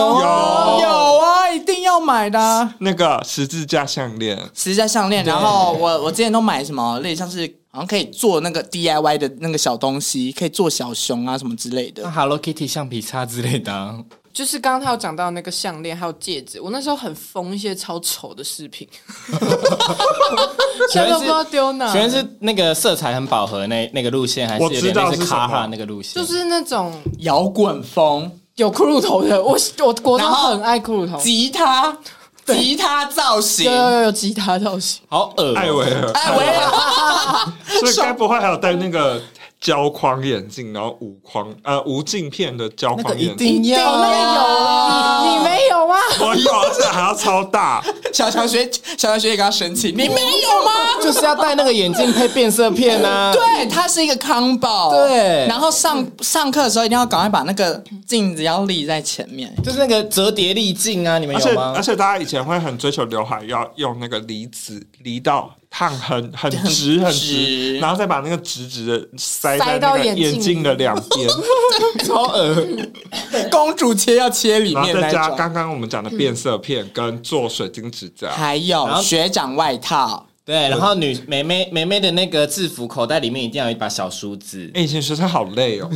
[0.81, 2.73] 有啊，一定要买的、啊。
[2.79, 5.23] 那个十字架项链，十字架项链。
[5.23, 12.03] 然后我我之前都买什么，类似像是好像可以做那个 DIY 的那个小东西，可以做小熊啊什么之类的。
[12.03, 13.99] 那 Hello Kitty 橡皮擦之类的、啊。
[14.33, 18.87] 就是刚刚他有讲到那个项链还有戒指，我那时候很疯一些超丑的饰品，
[20.91, 21.91] 全都不知道丢哪。
[21.91, 26.21] 全是那个色彩很饱和那那个路线，还是有点类似卡哈那个路线？
[26.21, 29.41] 就是那种摇滚风，有骷髅头的。
[29.43, 31.97] 我我国中很爱骷髅头，吉他，
[32.47, 39.21] 吉他造型，有有有吉他造型，好恶、喔，艾薇儿，艾薇儿，所以该不会还有戴那个？
[39.61, 45.95] 胶框眼镜，然后无框呃无镜片的胶框眼镜，那个、一定要那个有啊，你没有吗？
[46.19, 47.83] 我有，而且还要超大。
[48.11, 50.71] 小强学小强学也跟他生气，你没有吗？
[50.99, 53.31] 就是要戴那个眼镜配变色片啊。
[53.37, 54.89] 对，它是一个 combo。
[54.91, 61.73] 对，然后上上课的时候一定要赶快把那个镜子要立在前面，就是那个折叠立镜啊，你们有吗？
[61.75, 71.27] 而且，而且大家以前会很追求刘海要用那个离子离到烫 很很直很直，然后再把那个直直的塞在那个眼镜的两边，
[72.05, 72.67] 超恶。
[73.49, 80.27] 公主切要切里面，再加刚刚我们讲的变色片跟做水晶指甲，还有学长外套。
[80.43, 84.69] 对，然后女妹妹妹妹的那个制服口袋里面一定要有一把小梳子。
[84.73, 85.89] 哎，以前学生好累哦。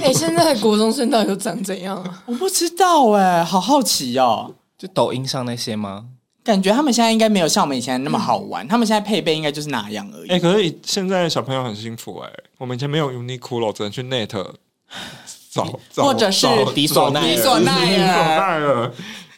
[0.00, 2.02] 哎，现在国中生到底都长怎样？
[2.24, 4.54] 我不知道哎，好好奇哦。
[4.78, 6.04] 就抖音上那些吗？
[6.48, 10.30] 感觉他们现在应该没有像我们以前那么好玩，嗯、他们现在配备应该就是那样而已。
[10.30, 14.26] 哎、欸，可是现在的小朋友很幸福哎、欸，我们以前没有 Uniqlo，只能去 Net
[15.52, 18.92] 找，找或者是迪索奈尔，迪索奈尔，迪索奈尔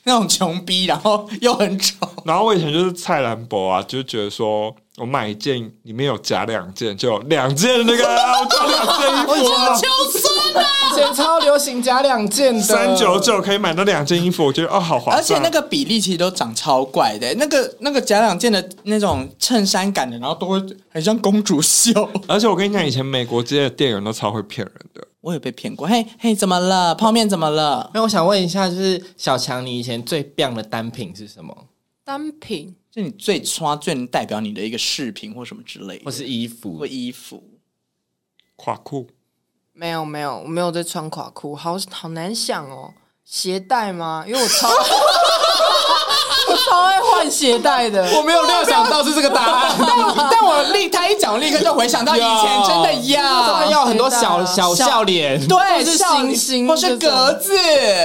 [0.05, 1.97] 那种穷逼，然后又很丑。
[2.25, 4.75] 然后我以前就是蔡兰博啊，就觉得说。
[4.97, 9.81] 我买一件，里面有夹两件，就两件那个，我就两件衣服。
[9.81, 15.17] 就算了，以前超流行夹两件的，三九九可以买到两件衣服，我觉得哦，好划算。
[15.17, 22.07] 而且那个比例其实都长超怪的，那个那个夹两件的那种衬衫感的，然后都会很像公主袖。
[22.29, 25.89] 而且我跟你讲，以前美国这些店员都超会骗人的，我也被骗过。
[25.89, 26.95] 嘿嘿，怎么了？
[26.95, 27.91] 泡面怎么了？
[27.95, 31.57] 那我想问一下，就是小强，你以前最棒的单品是什么？
[32.11, 32.75] 单品。
[32.91, 37.41] 就你最穿最能代表你的一个饰品或什么之类的，或是衣服，或衣服，
[38.57, 39.07] 垮裤？
[39.73, 42.93] 没有没有，我没有在穿垮裤，好好难想哦。
[43.25, 44.25] 鞋带吗？
[44.27, 44.69] 因为我超
[46.49, 57.57] 我超爱换鞋带的， 我没有料想到是这个答案，但但我立他一讲，我立刻就回想到以前真的要要很多小小笑脸，对，是星星或是格子，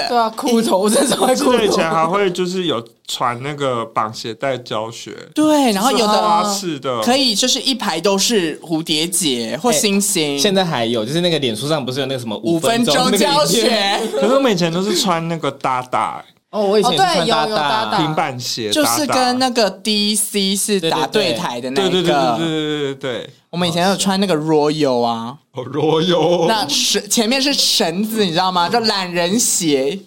[0.10, 2.84] 对啊，裤头这种，我记得以前还会就是有。
[3.08, 16.20] 传那个绑鞋带教学， 对，然后有的花式的可以就是一排都是蝴蝶结或星星，现在还有就是那个脸书上不是有那个什么五分钟教学， 可是我们以前都是穿那个搭搭
[16.56, 28.70] 哦，我以前穿搭搭平板鞋，就是跟那个 DC 是打对台的那个，对对对对对对对，我们以前有穿那个 Royal 啊，Royal，那绳前面是绳子，你知道吗？
[28.70, 30.00] 叫懒人鞋。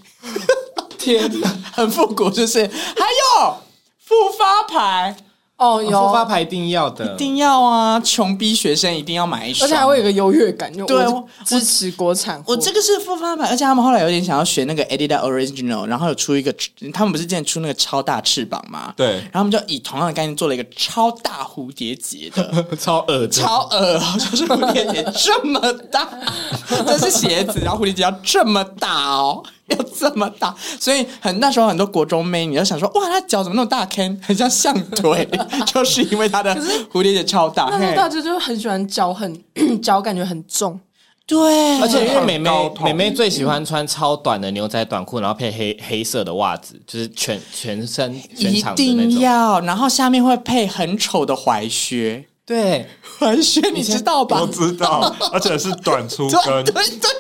[0.99, 1.31] 天，
[1.73, 3.57] 很复古，就是还有
[3.99, 5.15] 复发牌
[5.59, 7.99] 哦，有复发牌一定要的，一定要啊！
[7.99, 11.05] 穷逼学生一定要买一双，而且还会有个优越感，就对，
[11.45, 12.41] 支持国产。
[12.47, 16.55] 我这个是复发牌，而且他们后来有点想要学那个 Adidas Original，然后有出一个，
[16.93, 18.95] 他们不是之前出那个超大翅膀嘛？
[18.97, 26.09] 对，然后他们就以同样的概念做了一个超大蝴蝶结的， 超恶，超恶，就是蝴蝶结这么大，
[26.87, 29.43] 这是鞋子，然后蝴蝶结要这么大哦。
[29.77, 35.29] 要这么大，所以很那时候很多国中妹，你就想说，哇，她脚怎么那么大？Ken 很像象腿，
[35.67, 36.57] 就是因为她的
[36.91, 37.67] 蝴蝶结超大。
[37.71, 39.39] 那大姐就很喜欢脚很
[39.83, 40.81] 脚感觉很重，
[41.27, 42.51] 对，而且因为妹妹
[42.83, 49.05] 妹妹最喜欢穿超短的牛仔短裤，然后配黑黑色的袜子，就是全全身全场的那种。
[49.05, 52.87] 一定要，然后下面会配很丑的踝靴，对，
[53.19, 54.41] 踝靴你知道吧？
[54.41, 56.65] 我知道，而且是短粗 跟。
[56.65, 57.11] 对对对。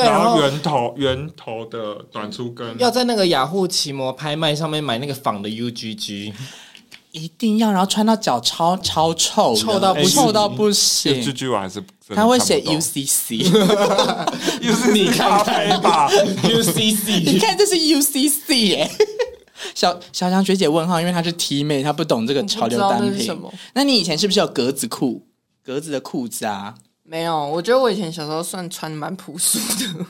[0.00, 6.32] 对，然后圆头圆头的短粗跟，要在那个雅虎奇摩拍卖上面买那个仿的 UGG，
[7.12, 11.22] 一定要，然后穿到脚超超臭，臭到不臭到不行。
[11.22, 11.82] UGG 我还是
[12.14, 13.50] 他会写 UCC，
[14.60, 18.90] 又是你看看吧，UCC，你看这是 UCC 耶。
[19.74, 23.36] 小小强学姐问号，因为她是 T 妹，她不懂这个潮流单品。
[23.74, 25.26] 那你以前是不是有格子裤？
[25.64, 26.74] 格子的裤子啊？
[27.10, 30.06] 没有，我觉得我以前小时候算穿蛮朴素的，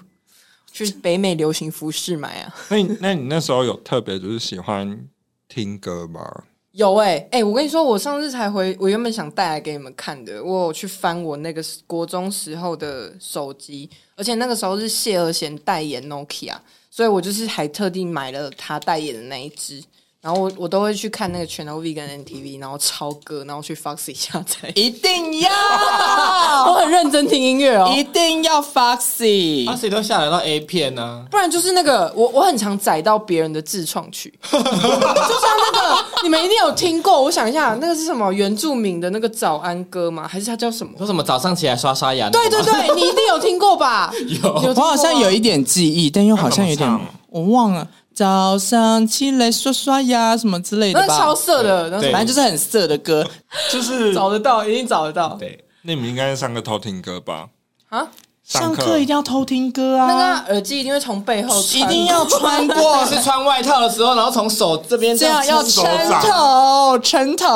[0.73, 2.53] 去北美流行服饰买啊。
[2.69, 5.09] 那你那你那时候有特别就是喜欢
[5.49, 6.43] 听歌吗？
[6.73, 16.57] 有哎、欸、哎、欸，我跟你说，我上次才回，我原本想带来给你们看的，我有去翻我那个国中时候的手机，而且那个时候是谢和弦代言 Nokia，
[16.91, 19.83] 所以我就是还特地买了他代言的那一支。
[20.29, 24.71] 然后我我都会去看那个 Channel V 跟 NTV，然后抄歌，然后去 Foxy 下载。
[24.75, 25.49] 一定要，
[26.69, 27.91] 我很认真听音乐哦。
[27.97, 31.25] 一定要 Foxy，Foxy 都下载到 A 片呢、啊。
[31.31, 37.23] 不然就是那个我我很常载到别人的自创曲， 就像那个你们一定有听过。
[37.23, 40.29] 我想一下，那个是什么原住民的那个早安歌吗？
[40.29, 40.93] 还是它叫什么？
[40.99, 42.29] 说什么早上起来刷刷牙？
[42.29, 44.13] 对对对，你一定有听过吧？
[44.43, 47.89] 有，有我好像有一点记忆，但又好像有点我忘了。
[48.19, 53.25] 早上起来刷刷牙什么之类的吧，那超色的，反正就是很色的歌，
[53.71, 55.37] 就是 找得到，一定找得到。
[55.39, 57.47] 对，那你们应该是上课偷听歌吧？
[57.91, 58.09] 啊，
[58.43, 58.99] 上课。
[58.99, 60.07] 一定要偷听歌啊！
[60.09, 65.85] 那个耳机一定会从背后，一定要穿过， 是穿外套的时候，然后从手这边这样要撑
[66.21, 67.47] 头，撑头，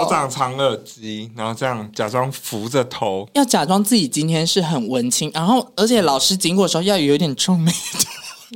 [0.00, 8.10] 手掌藏耳机，然后这样假装扶着头，要假装自己今天是很文青，然后而且老师经过的时候要有一点皱眉头。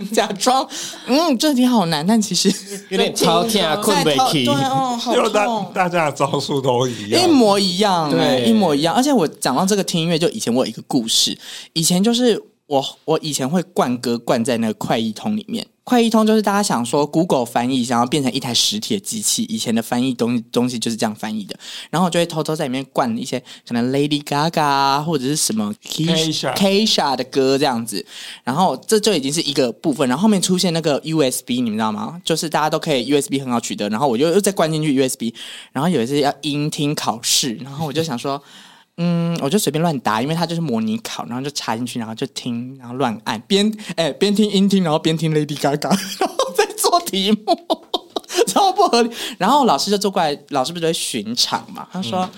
[0.12, 0.66] 假装
[1.06, 2.52] 嗯，这题好难，但其实
[2.88, 4.44] 有点超天啊，困不起。
[4.44, 5.32] 对哦，好痛。
[5.74, 8.94] 大大家的招数都一样，一模一样，对，一模一样。
[8.94, 11.36] 而且我讲到这个听音乐，就以前我有一个故事，
[11.72, 15.66] 以前就是我我以前会灌歌灌在那个快译通里面。
[15.88, 19.44] 快译通就是大家想说 Google 翻译，想要变成一台实体的机器。
[19.44, 21.58] 以前的翻译东西东西就是这样翻译的，
[21.88, 28.04] 然后我就会偷偷在里面灌一些可能 Lady Gaga 或者是什么 Kesha Kesha 的歌这样子，
[28.44, 30.06] 然后这就已经是一个部分。
[30.06, 32.20] 然后后面出现那个 USB，你们知道吗？
[32.22, 35.32] 就是大家都可以 USB 很好取得，然后我就又再灌进去 USB。
[35.72, 38.42] 然后有一次要音听考试，然后我就想说。
[39.00, 45.88] 嗯，我就随便乱答，因为他就是模拟考，然后就插进去，然后就听，然后乱按，边哎边听音听，然后边听 Lady Gaga，
[46.18, 47.56] 然后再做题目，
[48.48, 49.10] 超不合理。
[49.38, 51.88] 然后老师就坐过来，老师不是在巡场嘛？
[51.92, 52.28] 他说：“、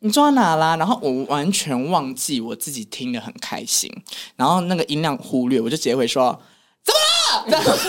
[0.00, 3.88] 你坐到哪啦？”然后我完全忘记我自己听得很开心，
[4.34, 6.36] 然后那个音量忽略，我就直接会说
[6.84, 7.78] ：“怎么了？”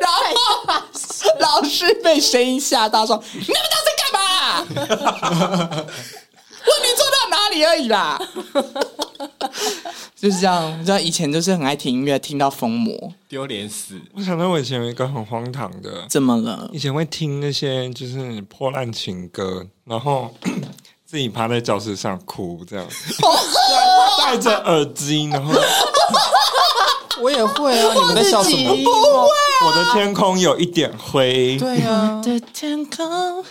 [0.00, 0.20] 然后
[1.40, 3.56] 老师被声音吓到，说：“你们都在
[3.96, 4.11] 干
[4.42, 4.66] 嘛？
[6.64, 8.18] 问你做到哪里而已啦。
[10.16, 14.00] ”就是这样，你知道以前就是很爱听音乐，听到疯魔，丢脸死。
[14.14, 16.70] 我想到我以前有一个很荒唐的，怎么了？
[16.72, 20.32] 以前会听那些就是破烂情歌，然后
[21.04, 22.86] 自己趴在教室上哭，这样
[24.24, 25.52] 戴着耳机，然后。
[27.20, 27.94] 我也会啊！
[27.94, 28.74] 你们在笑什么？
[28.74, 29.28] 不会，
[29.66, 31.56] 我的天空有一点灰。
[31.58, 33.44] 对啊，的天空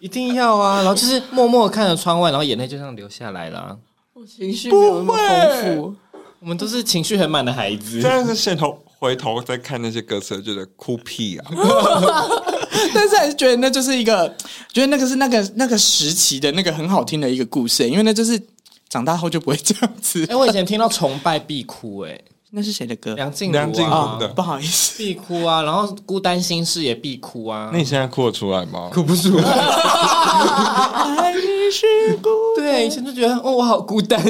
[0.00, 0.78] 一定要啊！
[0.78, 3.78] 然后就是默默看着窗外，然后眼泪就这样流下来了。
[4.14, 5.94] 我情绪没有那么丰富，
[6.40, 8.00] 我们都是情绪很满的孩子。
[8.02, 11.50] 但是现头回头再看那些歌词，觉得哭屁啊！
[12.94, 14.28] 但是还是觉得那就是一个，
[14.72, 18.40] 觉得那个是那个那个时期的那个很好听的一个故事，因为那就是
[18.88, 20.26] 长大后就不会这样子。
[20.30, 22.20] 哎，我以前听到崇拜必哭，哎。
[22.52, 23.14] 那是谁的歌？
[23.14, 25.62] 梁静梁静茹的，不好意思，必哭啊！
[25.62, 27.70] 然后孤单心事也必哭啊！
[27.72, 28.90] 那你现在哭得出来吗？
[28.92, 29.44] 哭不出来。
[29.44, 32.64] 爱你是孤单。
[32.66, 34.20] 对，以前就觉得哦，我好孤单，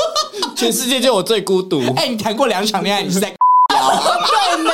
[0.56, 1.82] 全世界就我最孤独。
[1.96, 3.28] 哎，你谈过两场恋爱，你是在？
[3.68, 4.70] 对妹，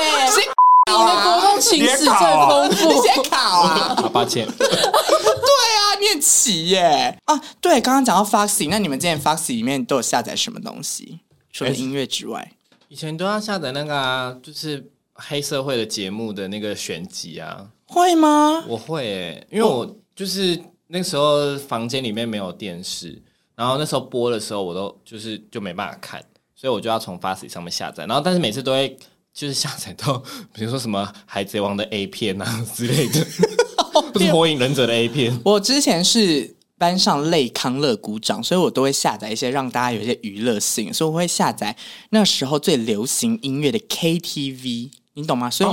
[0.87, 3.97] 你的国中情史最丰富，你先考啊！
[3.97, 4.47] 好抱歉。
[4.57, 7.41] 对啊，你很奇耶啊！
[7.61, 11.19] 对，刚刚讲到 Foxy，那你们今天 Foxy 里面都有下载什么东西？
[11.53, 12.53] 除了音乐之外？
[12.93, 18.63] 以前都要下载那个啊，就是黑社会的节目的那个选集啊，会吗？
[18.69, 23.19] 我会、欸，因为我就是那时候房间里面没有电视，
[23.55, 26.23] 然后那时候播的时候我都就是就没办法看，
[26.55, 28.95] 所以我就要从 Fast 上面下载，然后但是每次都会
[29.33, 30.23] 就是下载到，
[30.53, 33.27] 比如说什么海贼王的 A 片啊之类的，
[34.13, 35.41] 不是火影忍者的 A 片。
[35.47, 36.55] 我之前是。
[36.83, 41.77] 班上类康乐鼓掌，所以我都会下载一些让大家有一些娱乐性，所以我会下载
[42.11, 45.49] 那时候最流行音乐的 KTV，你懂吗？
[45.49, 45.71] 所以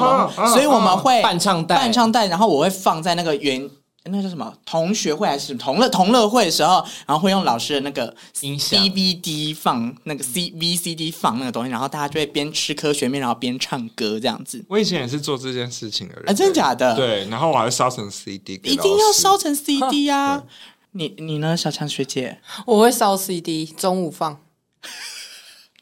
[0.54, 3.68] 所以我们会伴唱带，伴唱带，然后我会放在那个原。
[4.12, 14.64] 那叫什么同学会还是同乐同乐会的时候，然后会用老师的那个音响 DVD 放那个 C VCD 放那个东西，然后大家就会边吃科学面，然后边唱歌这样子。
[14.68, 16.96] 我以前也是做这件事情的人，啊，真的假的？
[16.96, 20.42] 对，然后我还会烧成 CD，一定要烧成 CD 啊！
[20.92, 22.40] 你你呢，小强学姐？
[22.66, 24.40] 我会烧 CD，中午放。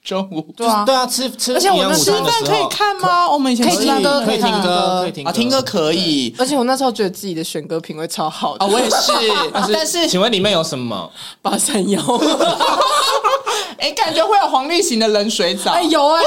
[0.03, 3.29] 中午 对啊对啊，吃吃，而且我们吃饭可以看吗？
[3.29, 6.33] 我们以前可以听歌，可以听歌，可以听啊，听歌可以。
[6.37, 9.11] 而且我那时候觉得自己的选歌品味超好啊，我也是。
[9.73, 11.11] 但是，请问里面有什么？
[11.41, 11.97] 八三夭。
[13.79, 15.71] 哎，感觉会有黄立行的冷水澡。
[15.71, 16.23] 哎，有哎，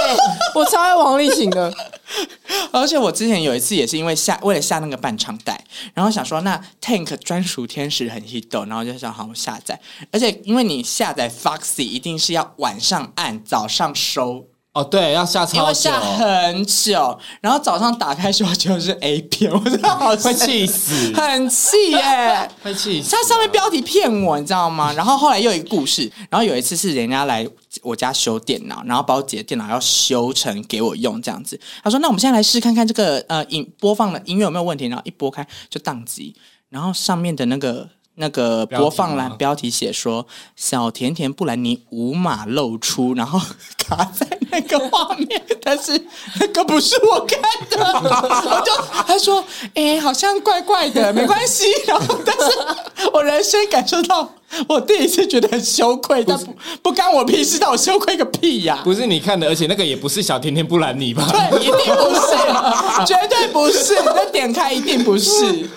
[0.55, 1.73] 我超爱黄立行的。
[2.73, 5.63] 而且我之前有一次也是因为下为了下那个伴唱带，
[5.95, 9.79] 然后想说那 Tank 专属天使很 hit，然后就想好下载。
[10.11, 14.50] 而且因为你下载 Foxy 一定是要晚上按，早上收。
[14.73, 23.11] 哦，对，要下超久，下很久，然后早上打开时候就是 A 片， 我真的好会气死，很气耶， 会气死。
[23.11, 24.93] 它上面标题骗我，你知道吗？
[24.93, 27.45] 然后后来又有一个故事，然后有一次是人家来
[27.83, 31.59] 我家修电脑，然后把我姐的电脑要修成给我用这样子。
[31.83, 36.37] 他说：“那我们现在来试看看这个呃音播放的音乐有没有问题。”然后一拨开就宕机，
[36.69, 37.89] 然后上面的那个。
[38.21, 43.41] 那个播放栏标题写说“小甜甜布兰妮无码露出”，然后
[43.79, 45.99] 卡在那个画面，但是
[46.39, 47.41] 那个不是我看
[47.71, 48.73] 的， 我就
[49.07, 49.43] 他说
[49.75, 54.31] ：“哎、欸，好像怪怪的，没关系。”然后，但是我人生感受到，
[54.69, 58.85] 我第一次觉得很羞愧，但不不干我屁事，但我羞愧个屁呀、啊！
[58.85, 61.27] 不是你看的，而且那个也不是小甜甜布兰妮吧？
[61.33, 65.31] 对，一定不是，绝对不是，那点开一定不是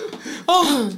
[0.45, 0.91] 哦。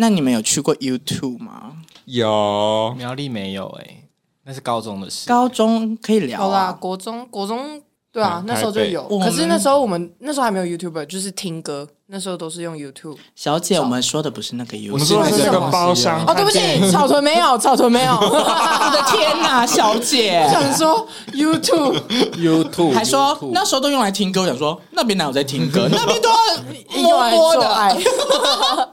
[0.00, 1.72] 那你们有去过 YouTube 吗？
[2.04, 4.04] 有，苗栗没有哎、欸，
[4.44, 5.28] 那是高中的事。
[5.28, 7.82] 高中可以聊、啦，国中国中
[8.12, 9.02] 对啊，嗯那时候就有。
[9.02, 13.16] 北可是那时候我们那时候还没有 YouTuber，就是听歌，那时候都是用 YouTube。
[13.34, 16.24] 小姐，我们说的不是那个 YouTube，我们说的是那个包厢。
[16.24, 18.12] 哦，对不起，草屯没有，草屯没有。
[18.14, 22.00] 我的天哪，小姐，想说 YouTube
[22.36, 26.36] YouTube 还说那时候都用来听歌，我想说那边哪有在听歌， 那边都要
[27.02, 28.88] 用来摸摸的。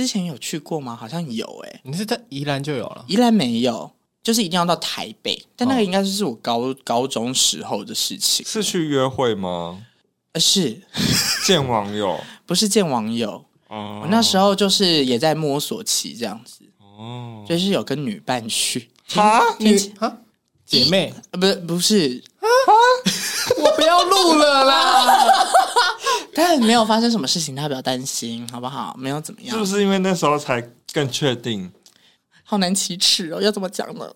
[0.00, 0.96] 之前有去过吗？
[0.96, 3.90] 好像有哎、欸，你是在宜兰就有了，宜兰没有，
[4.22, 5.38] 就是一定要到台北。
[5.54, 8.46] 但那个应该是我高高中时候的事情。
[8.46, 9.84] 是去约会吗？
[10.32, 10.80] 呃，是
[11.44, 13.44] 见网友 不是见网友？
[13.68, 18.88] 哦我那时候就是也在摸索期这样子，哦，就是有跟女伴去。
[19.08, 20.16] 哈，听起啊，
[20.64, 25.06] 姐妹，呃，不是不是，我不要录了啦。
[26.34, 28.94] 但没有发生什么事情，大家不要担心，好不好？
[28.98, 30.60] 没有怎么样，是不是因为那时候才
[30.92, 31.70] 更确定？
[32.44, 34.10] 好难启齿哦，要怎么讲呢？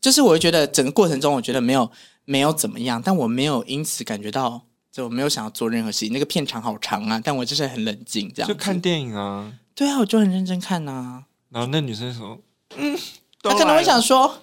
[0.00, 1.90] 就是我会觉得整个过程中，我觉得没有
[2.24, 4.60] 没有怎么样，但我没有因此感觉到，
[4.92, 6.12] 就我没有想要做任何事情。
[6.12, 9.52] 那个片场好长啊，但我就是很冷静，这样就看电影啊。
[9.74, 11.24] 对啊，我就很认真看呐、啊。
[11.50, 12.38] 然后那女生说
[12.76, 12.98] ：“嗯，
[13.42, 14.36] 她可能会想说，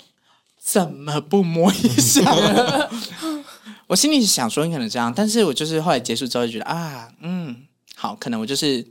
[0.64, 2.24] 怎么不摸一下？
[3.88, 7.56] 我心里想说，你可能这样，但是我就是后来结束之后就觉得啊，嗯，
[7.96, 8.86] 好，可能我就是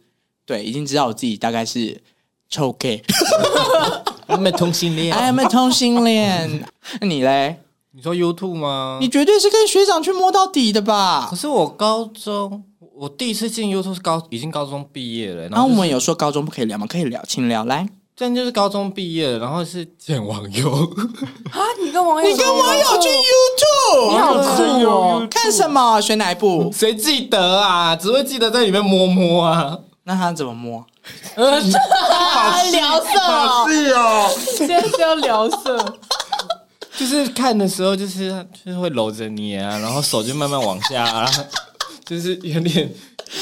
[0.45, 1.99] 对，已经知道我自己大概是
[2.51, 3.03] 臭 gay，
[4.27, 5.15] 我们同性恋。
[5.15, 6.63] I am a 同性恋。
[7.01, 7.59] 那你嘞？
[7.93, 8.99] 你说 YouTube 吗？
[9.01, 11.37] 你绝对是跟学长去摸到底的吧可？
[11.37, 12.63] 是我高中，
[12.95, 15.43] 我第一次进 YouTube 是高，已经高中毕业了。
[15.43, 16.87] 然然后我们有说高中不可以聊吗？
[16.87, 17.89] 可以聊，请聊来。
[18.23, 20.71] 这样就是高中毕业了，然后是见网友。
[21.51, 25.27] 啊，你跟网友，你跟网友去 YouTube，你好酷哦！
[25.29, 26.01] 看什么？
[26.01, 26.73] 选哪一部？
[26.73, 27.97] 谁记得啊？
[27.97, 29.77] 只会记得在里面摸摸啊。
[30.05, 30.87] 那他怎么摸？
[31.35, 35.85] 聊色哦，是哦，现在是要聊色。
[36.97, 38.31] 就是看的时候，就是
[38.65, 41.29] 就是会搂着你啊，然后手就慢慢往下啊，
[42.07, 42.89] 就是有点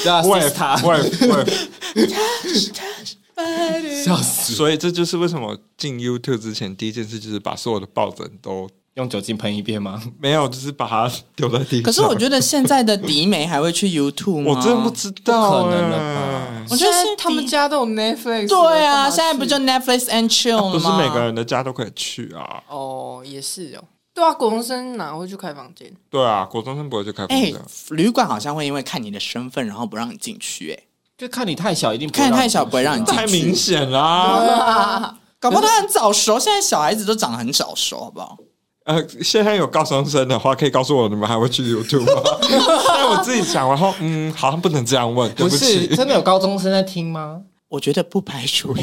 [0.02, 1.44] 叫喂他喂喂，
[4.04, 10.02] 笑死，所以这就是为什么进 YouTube 之前第一件事就是把所有的抱枕都用酒精喷一遍吗？
[10.18, 11.82] 没有，就是把它丢在地上。
[11.82, 14.52] 可是我觉得现在的迪美还会去 YouTube 吗？
[14.54, 18.48] 我真的不知道，不可能了吧哎我觉得他们家都有 Netflix。
[18.48, 20.72] 对啊，现在不就 Netflix and chill 吗？
[20.72, 22.62] 不是每个人的家都可以去啊。
[22.68, 23.84] 哦，也是哦。
[24.14, 25.90] 对啊，国中生哪会去开房间？
[26.10, 27.60] 对啊，国中生不会去开房哎间。，
[27.90, 30.72] 旅馆好像会因为看你的身份，然后不让你进去。
[30.72, 30.82] 哎，
[31.20, 35.14] 就看你太小，一定不会看你太小不会让你进太明显啦！
[35.38, 36.38] 搞不好他很早熟。
[36.38, 38.38] 现在小孩子都长得很早熟，好不好？
[38.86, 42.22] 呃，现在有高中生的话，可以告诉我你们还会去 YouTube 吗？
[42.88, 45.94] 但我自己想，然后嗯，好像不能这样问，对不是起。
[45.94, 47.42] 真的有高中生在听吗？
[47.70, 48.74] 我觉得不排除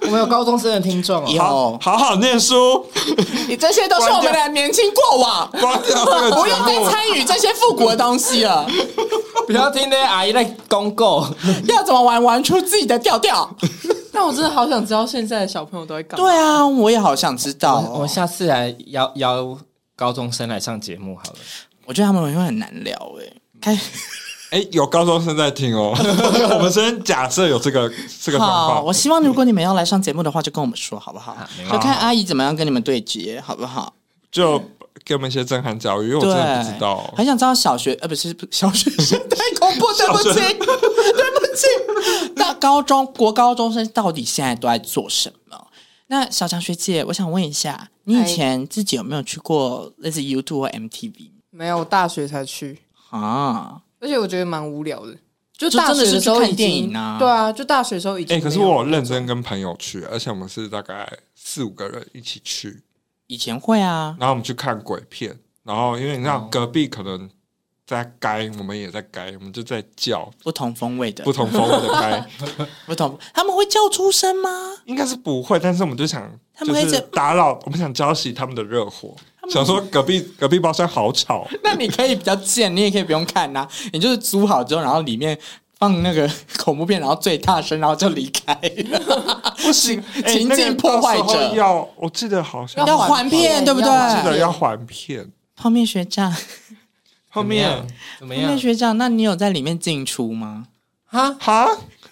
[0.00, 1.78] 我们有高中生的听众有哦。
[1.82, 2.84] 好好念书，
[3.46, 6.82] 你这些都是我们的年轻过往，关掉这个不用再。
[6.90, 8.66] 参与这些复古的东西了。
[9.46, 11.28] 不要听那些阿姨在公告。
[11.68, 13.54] 要怎么玩，玩出自己的调调。
[14.12, 16.24] 但我真的好想知道现在的小朋友都在干嘛。
[16.24, 19.58] 对啊，我也好想知道哦、我们下次来邀邀
[19.94, 21.38] 高中生来上节目好了。
[21.84, 23.78] 我觉得他们会很难聊哎、开
[24.56, 25.92] 哎，有高中生在听哦。
[26.56, 27.92] 我们先假设有这个
[28.22, 28.90] 这个状好，况我。
[28.90, 31.36] 希望如果你们要来上节目的话，就跟我们说好不好？
[31.70, 33.92] 就看阿姨怎么样跟你们对接，好不好？
[34.32, 34.58] 就
[35.04, 37.12] 给我们一些震撼教育，因为我真的不知道。
[37.14, 42.32] 很想知道小学呃不是不小学生太恐怖，对不起，对不起。
[42.36, 45.66] 那高中国高中生到底现在都在做什么？
[46.06, 51.12] 那小强学姐，我想问一下，你以前自己有没有去过类似 YouTube 或 MTV
[51.50, 52.80] 没有，大学才去，
[53.10, 53.82] 啊？
[54.06, 55.12] 而且我觉得蛮无聊的。
[55.58, 58.40] 就就大学的时候看电影啊对啊，就大学的时候已经哎。
[58.40, 62.82] 可是我有认真跟朋友去，而且我们是大概四五个人一起去，
[63.26, 67.28] 以前会啊，然后我们去看鬼片，然后因为你知道隔壁可能
[67.86, 72.28] 在该，我们也在该，我们就在叫不同风味的，不同风味的该，
[72.86, 74.50] 不同，他们会叫出声吗？
[74.84, 79.16] 应该是不会，但是我们就想，他们会就是打扰，我们想浇熄他们的热火，
[79.50, 85.38] 想说隔壁隔壁包厢好吵， 那你可以比较贱，你也可以不用看呐、你就是租好之后，然后里面
[85.78, 86.28] 放那个
[86.58, 89.52] 恐怖片，然后最大声，然后就离开了。
[89.62, 91.54] 不行，哎情境破坏者。
[91.54, 93.88] 要，我记得好像要还片，对不对？
[93.88, 96.34] 要记得要还片，泡面学长，
[97.30, 97.84] 泡面。
[98.18, 98.44] 怎么样？
[98.44, 100.66] 泡面学长，那你有在里面进出吗？
[101.08, 101.68] 哈，哈，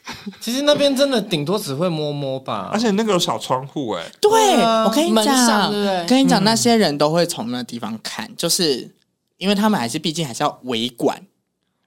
[0.40, 2.70] 其实那边真的顶多只会摸摸吧。
[2.72, 2.78] 而。
[2.78, 6.06] 且那个有小窗户，哎，对，啊我跟你讲，对不对？
[6.06, 8.90] 跟你讲，那些人都会从那地方看，就是
[9.38, 11.20] 因为他们还是毕竟还是要围管。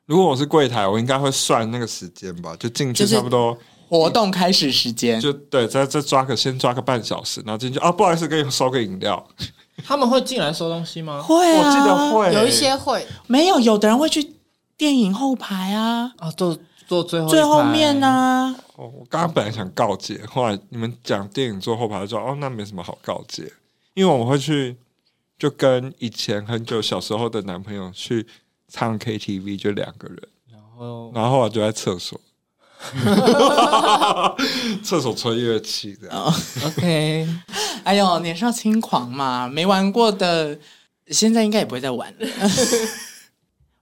[0.08, 3.56] 如果我是柜台，我应该会算那个时间吧，就进去差不多，
[3.90, 5.20] 活动开始时间。
[5.20, 9.24] 就对，再再抓个先抓个半小时，然后进去啊，不好意思，给你收个饮料，
[9.86, 11.22] 他们会进来收东西吗？
[11.22, 14.34] 会啊，我记得会，有一些会，没有，有的人会去
[14.76, 16.58] 电影后排啊，啊，坐
[16.88, 18.50] 坐最后最后面啊。
[18.76, 23.52] 哦，我刚刚本来想告诫，后来你们讲电影坐后排就说，哦，那没什么好告诫，
[23.94, 24.78] 因为我们会去，
[25.38, 28.26] 就跟以前很久小时候的男朋友去
[28.68, 30.20] 唱 KTV，就两个人，
[30.52, 32.20] 然后然后我就在厕所。
[34.84, 37.28] 厕所吹乐器的、oh,，OK。
[37.84, 40.56] 哎呦，年少轻狂嘛，没玩过的，
[41.08, 42.28] 现在应该也不会再玩了。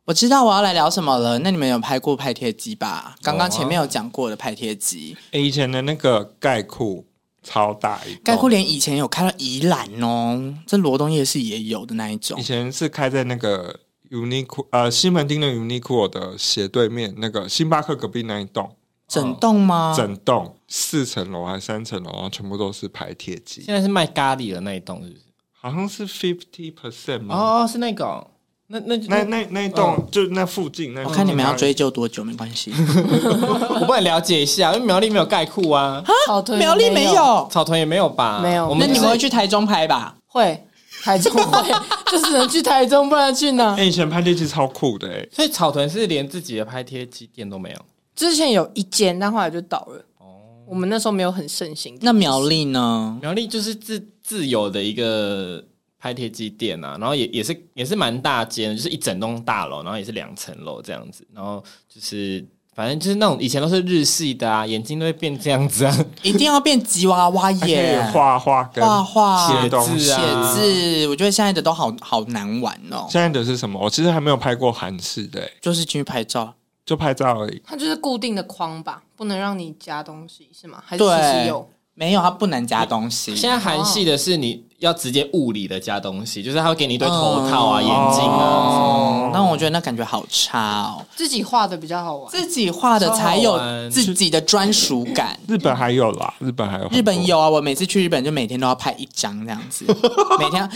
[0.06, 1.40] 我知道我要来聊什么了。
[1.40, 3.16] 那你们有拍过拍贴机吧？
[3.24, 5.18] 刚刚前面有讲过的拍贴机。
[5.32, 7.04] 以前的那个盖库
[7.42, 12.40] 超大一，盖库连以前有开到宜兰哦，这罗东夜市也有的那一种。
[12.40, 13.80] 以前是开在那个
[14.12, 18.76] Uniqlo 呃西门町的 Uniqlo 的斜对面，那个星巴克隔壁那一栋。
[19.08, 19.94] 整栋吗？
[19.98, 23.62] 整栋四层楼还是三层楼，然后全部都是拍贴机。
[23.64, 25.22] 现在是卖咖喱的那一栋，是不是？
[25.52, 27.36] 好像是 fifty percent 吗？
[27.36, 28.28] 哦，是那个，
[28.68, 31.04] 那那那那那一栋，哦、就那附近那。
[31.04, 32.72] 我看你们要追究多久没关系，
[33.80, 38.40] 我帮你了解一下，因为苗栗没有盖库啊，草屯苗栗没有，草屯也没有吧？
[38.42, 38.68] 没有。
[38.68, 40.16] 我们那你们会去台中拍吧？
[40.26, 40.60] 会，
[41.04, 41.72] 台中 会，
[42.12, 43.74] 就是能去台中，不然去哪？
[43.74, 47.78] 哎、欸，以前拍贴机超酷的哎，所以草屯是连自己的拍贴机店都没有。
[48.16, 50.04] 之前有一间，但后来就倒了。
[50.18, 50.26] 哦，
[50.68, 51.96] 我们那时候没有很盛行。
[52.02, 53.20] 那苗栗呢？
[53.22, 55.64] 苗栗就是自自有的一个
[56.06, 62.46] 拍贴机店啊，然后也也是也是蛮大间，就是一整栋大楼，然后也是两层楼这样子，然后就是
[62.76, 71.08] 反正就是那种以前都是日系的啊，眼睛都会变这样子啊， 一定要变吉娃娃耶，画画画画写字啊，写字。
[71.08, 73.08] 我觉得现在的都好好难玩哦。
[73.10, 73.80] 现在的是什么？
[73.80, 76.54] 我其实还没有拍过韩式的，就是进去拍照。
[76.86, 80.84] 就拍照而已，它就是固定的框吧，不能让你加东西，是吗？
[80.86, 81.68] 还是其实有？
[81.96, 83.36] 没有，它不能加东西。
[83.36, 88.44] 现在韩系的是你要直接物理的加东西，就是他会给你一堆头套啊、哦、眼镜啊。
[88.44, 91.06] 哦，那我觉得那感觉好差哦。
[91.16, 93.58] 自己画的比较好玩，自己画的才有
[93.90, 95.40] 自己的专属感。
[95.48, 97.50] 日本还有啦，日本还有，日本有啊。
[97.50, 99.86] 我每次去日本就每天都要拍一张这样子，
[100.38, 100.70] 每天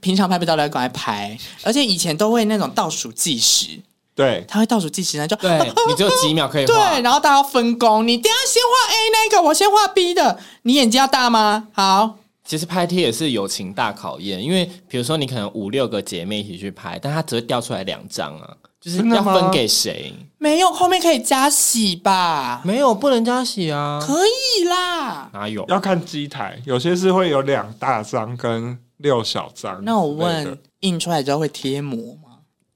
[0.00, 3.80] 平常拍不到的要赶快拍，而且以前都会那种倒数计时。
[4.14, 5.50] 对，他会倒数计时，那就对
[5.88, 6.74] 你只有几秒可以画。
[6.74, 10.38] 对，然后大家要分工，你等下先画 A 那个，我先画 B 的。
[10.62, 11.68] 你眼睛要大吗？
[11.72, 20.12] 好，其实拍贴也是友情大考验，因为比如说你可能五六个姐妹一起去拍，但她只会掉出来两张啊，就是要分给谁？
[20.36, 22.60] 没有，后面可以加洗吧？
[22.64, 24.02] 没有，不能加洗啊？
[24.06, 25.64] 可以啦，哪有？
[25.68, 29.82] 要看机台，有些是会有两大张跟六小张。
[29.84, 32.29] 那我问，印出来之后会贴膜吗？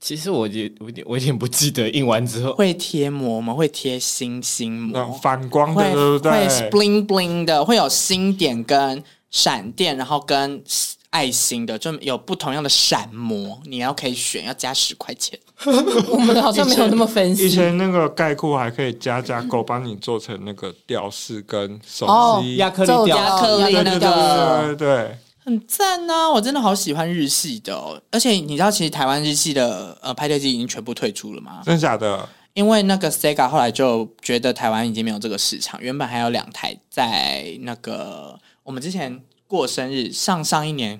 [0.04, 3.54] 其实我也我有点我有点不记得印完之后会贴膜吗？
[3.54, 6.30] 会贴星星膜，反光的会对不对？
[6.30, 10.62] 会 bling bling 的，会有星点跟闪电，然后跟
[11.08, 15.38] 爱心的，就有不同样的闪膜，你要可以选，要加十块钱。
[15.64, 17.46] 我们好像没有那么分析。
[17.46, 22.06] 以前那个盖库还可以加加购，帮你做成那个吊饰跟手
[22.42, 25.18] 机亚克力吊亚克力那个，对对对对。
[25.44, 26.30] 很赞啊！
[26.30, 31.60] 我真的好喜欢日系的哦，而且你知道，其实台湾日系的呃拍贴机已经全部退出了吗？
[31.64, 32.26] 真的假的？
[32.54, 40.98] 因为那个 Sega 后来就觉得台湾已经没有这个市场，原本还有两台在那个我们之前过生日上上一年。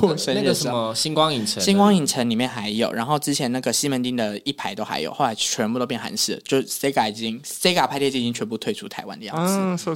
[0.00, 9.94] 过生日那个什么星光影城，星光影城里面还有，然后之前那个西门町的一排都还有，后来全部都变韩式了，就 Sega 已经 Sega 拍贴机已经全部退出台湾的样子，嗯，so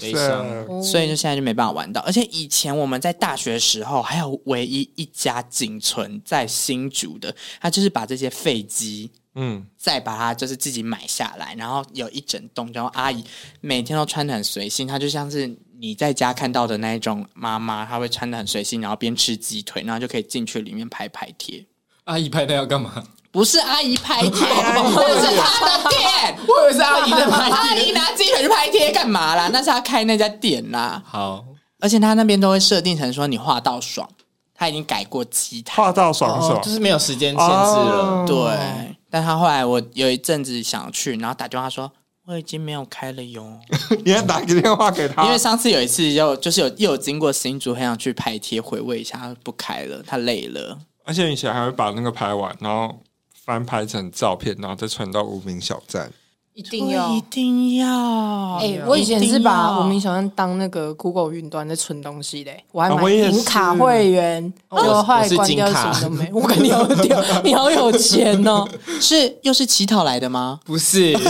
[0.83, 2.01] 所以就现在就没办法玩到。
[2.01, 13.25] 而且以前我们在大学的时候，还有唯一一家仅存在新竹的，他就是把这些废机，嗯，再把它就是自己买下来，然后有一整栋，然后阿姨
[13.61, 15.55] 每天都穿的很随性，她就像是。
[15.81, 21.65] 你在家看到的那一种妈妈，她会穿的很随性，然后边吃鸡腿，然后就可以进去里面拍拍贴。
[22.05, 23.03] 阿姨拍的要干嘛？
[23.33, 26.37] 不是阿姨拍贴，那是她的店。
[26.47, 27.49] 我以为是阿姨的拍。
[27.49, 29.49] 阿姨拿鸡腿去拍贴干嘛啦？
[29.51, 31.03] 那是她开那家店啦。
[31.07, 31.43] 好，
[31.79, 34.07] 而且她那边都会设定成说你画到爽，
[34.55, 38.27] 她已经改过机台，画到爽爽，就是没有时间限制了。
[38.27, 41.91] 对，但她后来我有一阵子想去，然后打电话说。
[42.27, 43.59] 我已经没有开了哟，
[44.05, 45.25] 你要打个电话给他。
[45.25, 50.79] 因为上次有一次又就是有又有经过新竹，很想去拍贴回味一下，他不开了，他累了。
[51.05, 53.01] 而且以前还会把那个拍完，然后
[53.35, 56.13] 翻拍成照片，然后再传到无名小站。
[56.53, 58.57] 一定要，一定要。
[58.57, 66.31] 哎、欸，我以前是把无名小站当那个 Google 云端在存东西的，我还买银卡会员，就后来关掉什么都没。
[66.33, 68.69] 我跟你好屌，你好有钱哦！
[69.01, 70.61] 是又是乞讨来的吗？
[70.65, 71.17] 不是。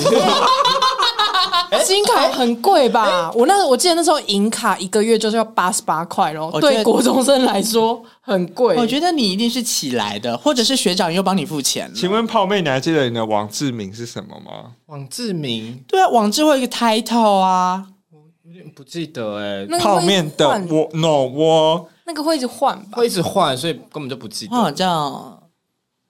[1.85, 3.31] 金卡很贵吧？
[3.35, 8.77] 我那我记得那时候银卡一个月就是要八十八块咯，对国中生来说很贵。
[8.77, 11.95] 我觉得你一定是起来的，或者是学长又帮你付钱了。
[11.95, 14.73] 请问泡妹，你还记得你的网志名是什么吗？
[14.87, 15.83] 网志名？
[15.89, 19.79] 对啊，网志会有一个 title 啊，我有点不记得哎、欸。
[19.79, 22.99] 泡面的我 no 我那个会一直换吧？
[22.99, 24.55] 会一直换，所以根本就不记得。
[24.55, 25.40] 好叫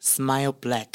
[0.03, 0.87] Smile Black。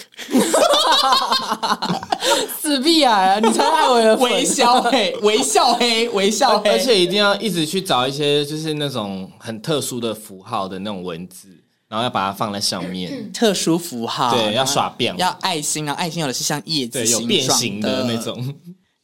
[2.60, 3.40] 死屁啊！
[3.40, 11.50] 你才爱我的 微笑黑，微笑黑，微笑黑，而且一定要一直去找一些就是那种很特殊的符号的那种文字，
[11.88, 13.30] 然后要把它放在上面。
[13.32, 15.94] 特殊符号，对，要耍变，要爱心啊！
[15.94, 18.56] 爱心有的是像叶子有变形的那种。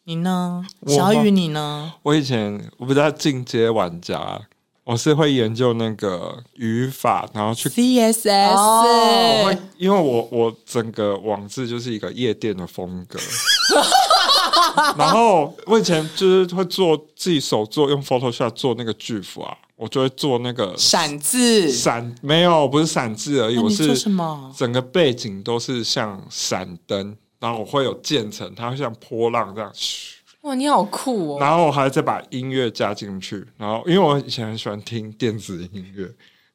[0.05, 1.29] 你呢，小雨？
[1.29, 1.93] 你呢？
[2.01, 4.41] 我以前我不知道进阶玩家。
[4.83, 8.51] 我是会研究那个语法，然后去 CSS。
[8.55, 13.19] 我会，因为我我整个网志就是一个夜店的风格。
[14.97, 21.71] 然后我以前就是会做自己手做，用 Photoshop 做那个巨幅啊，我就会做那个闪字。
[21.71, 23.59] 闪没有，不是闪字而已。
[23.59, 24.51] 我是什么？
[24.57, 30.17] 整个背景都是像闪灯，然后我会有渐层，它会像波浪这样嘘。
[30.41, 31.39] 哇，你好酷哦！
[31.39, 36.11] 然后我还再把音乐加进去，然后因为我以前很喜欢听电子音乐，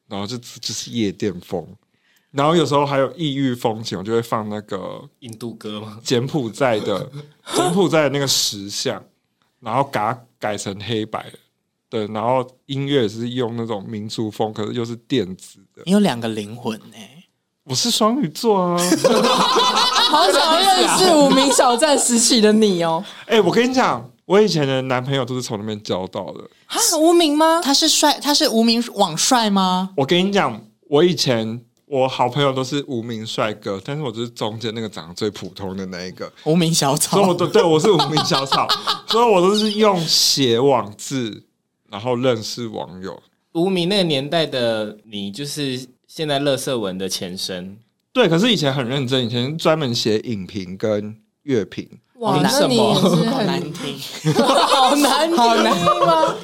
[0.09, 1.64] 然后就就是夜店风，
[2.32, 7.09] 然后有时候还有异域风情，我就会放那个印度歌嘛， 柬埔寨的
[7.55, 9.01] 柬埔寨的那个石像，
[9.61, 11.39] 然后给它改成黑白的，
[11.89, 15.82] 对，然后音乐也是用那种民族风，可是又是电子的。
[15.87, 17.16] 你有两个灵魂呢、欸。
[17.69, 18.79] 我是双鱼座啊，
[20.09, 23.05] 好想认识无名小站时期的你哦。
[23.23, 26.45] 哎、欸，我跟你讲，我以前的男朋友都是从那边交到的。
[26.67, 27.61] 啊，无名吗？
[27.61, 29.91] 他是帅，他是无名网帅吗？
[29.97, 37.17] 我跟你讲，我以前我好朋友都是无名帅哥，但是我就是中间那个长得最普通的那一个无名小草。
[37.17, 38.69] 所以我都对我是无名小草，
[39.11, 41.43] 所以我都是用写网字，
[41.91, 43.21] 然后认识网友。
[43.55, 45.85] 无名那个年代的你，就是。
[46.07, 47.78] 现在垃圾文的前身，
[48.12, 51.88] 对，可是以前很认真，以前专门写影评跟乐评。
[52.18, 53.98] 哇，那你好难听，
[54.32, 56.34] 好难听，好难听吗？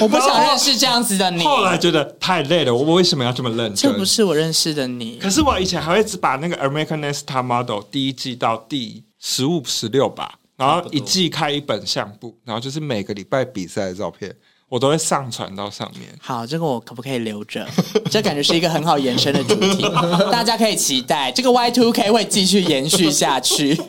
[0.00, 1.42] 我不想认识这样子的你。
[1.42, 3.90] 后来觉得太累了，我为什么要这么认真？
[3.90, 5.18] 这不是我认识的你。
[5.18, 14.32] 可是我以前还会只把那个 American Next Top Model 第一季到第十五、十六吧，然后一季开一本相簿，然后就是每个礼拜比赛的照片。
[14.68, 16.08] 我都会上传到上面。
[16.20, 17.66] 好，这个我可不可以留着？
[18.10, 19.82] 这感觉是一个很好延伸的主题，
[20.32, 23.80] 大家可以期待这个 Y Two K 会继续延续下去。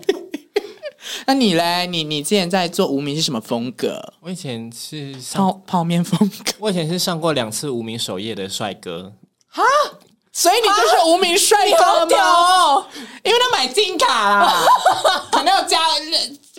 [1.26, 1.88] 那你嘞？
[1.88, 4.14] 你你之前在做无名是什么风格？
[4.22, 6.52] 我以前是泡泡面风格。
[6.60, 9.14] 我以前是上过两次无名首页的帅哥。
[9.48, 9.64] 哈，
[10.38, 12.86] 所以你就是无名帅哥吗？
[13.24, 14.64] 因为他买金卡啦，
[15.34, 15.80] 可能要加。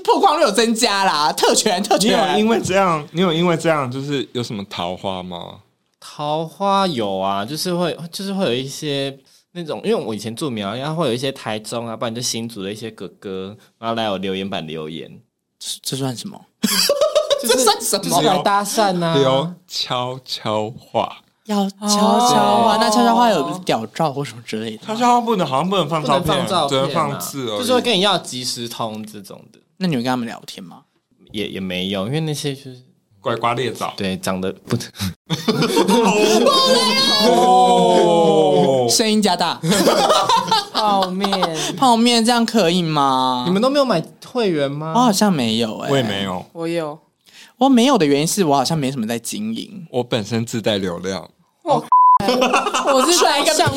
[0.04, 2.10] 曝光率有增加啦，特权特权。
[2.10, 5.60] 你有因为这样，你有因为这样，就是有什么桃花吗？
[6.00, 9.16] 桃花有啊，就是会，就是会有一些
[9.52, 15.20] 那种，因为我以前住苗，然后会有一些台中啊，不然就新竹的一些哥哥，然后来我留言板留言，
[15.82, 16.40] 这算什么？
[17.42, 18.22] 这算什么？
[18.22, 19.14] 来搭讪呢？
[19.18, 21.18] 留悄悄话，
[21.48, 24.86] 要悄悄话，那悄悄话有屌照或什么之类的？
[24.86, 29.58] 悄悄话不能，好像不能放照片，只能放字，就是会跟你要即时通这种的。
[29.78, 30.82] 那你会跟他们聊天吗？
[31.32, 32.76] 也也没有，因为那些就是
[33.20, 34.76] 怪瓜裂枣，对，长得不，
[37.26, 39.58] 哦，声音加大，
[40.72, 41.30] 泡面，
[41.78, 43.44] 泡面这样可以吗？
[43.46, 44.92] 你们都没有买会员吗？
[44.94, 46.98] 我好像没有，哎，我也没有，我有，
[47.56, 51.26] 我没有的原因是我好像没什么在经营，我本身自带流量。
[51.68, 53.76] 我我是来个相簿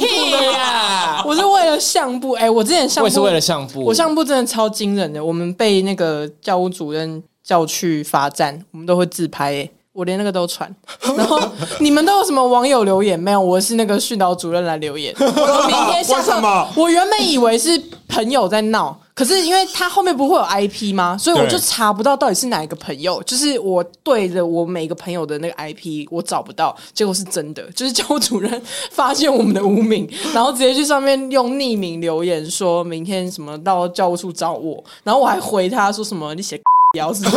[0.54, 1.22] 呀！
[1.26, 2.32] 我是为了相簿。
[2.32, 5.24] 哎，我之前相簿我也是为了相簿，我相簿真的超惊人的。
[5.24, 9.54] 我们被那个教务主任叫去罚站，我们都会自拍。
[9.54, 10.74] 哎，我连那个都传。
[11.18, 11.40] 然后
[11.80, 13.40] 你们都有什么网友留言没有？
[13.40, 15.14] 我是那个训导主任来留言。
[15.20, 18.98] 我明天下课，我原本以为是朋友在闹。
[19.22, 21.16] 可是因为他后面不会有 IP 吗？
[21.16, 23.22] 所以我就查不到到底是哪一个朋友。
[23.22, 27.62] 就是我对着我每个朋友的那个 IP，我找不到，结果是真的。
[27.74, 28.60] 就是教务主任
[28.90, 36.60] 发现我们的无名， 然后直接去上面用匿名留言，说明天什么到教务处找我，然后我还回他说什么你写
[36.98, 37.24] 要死。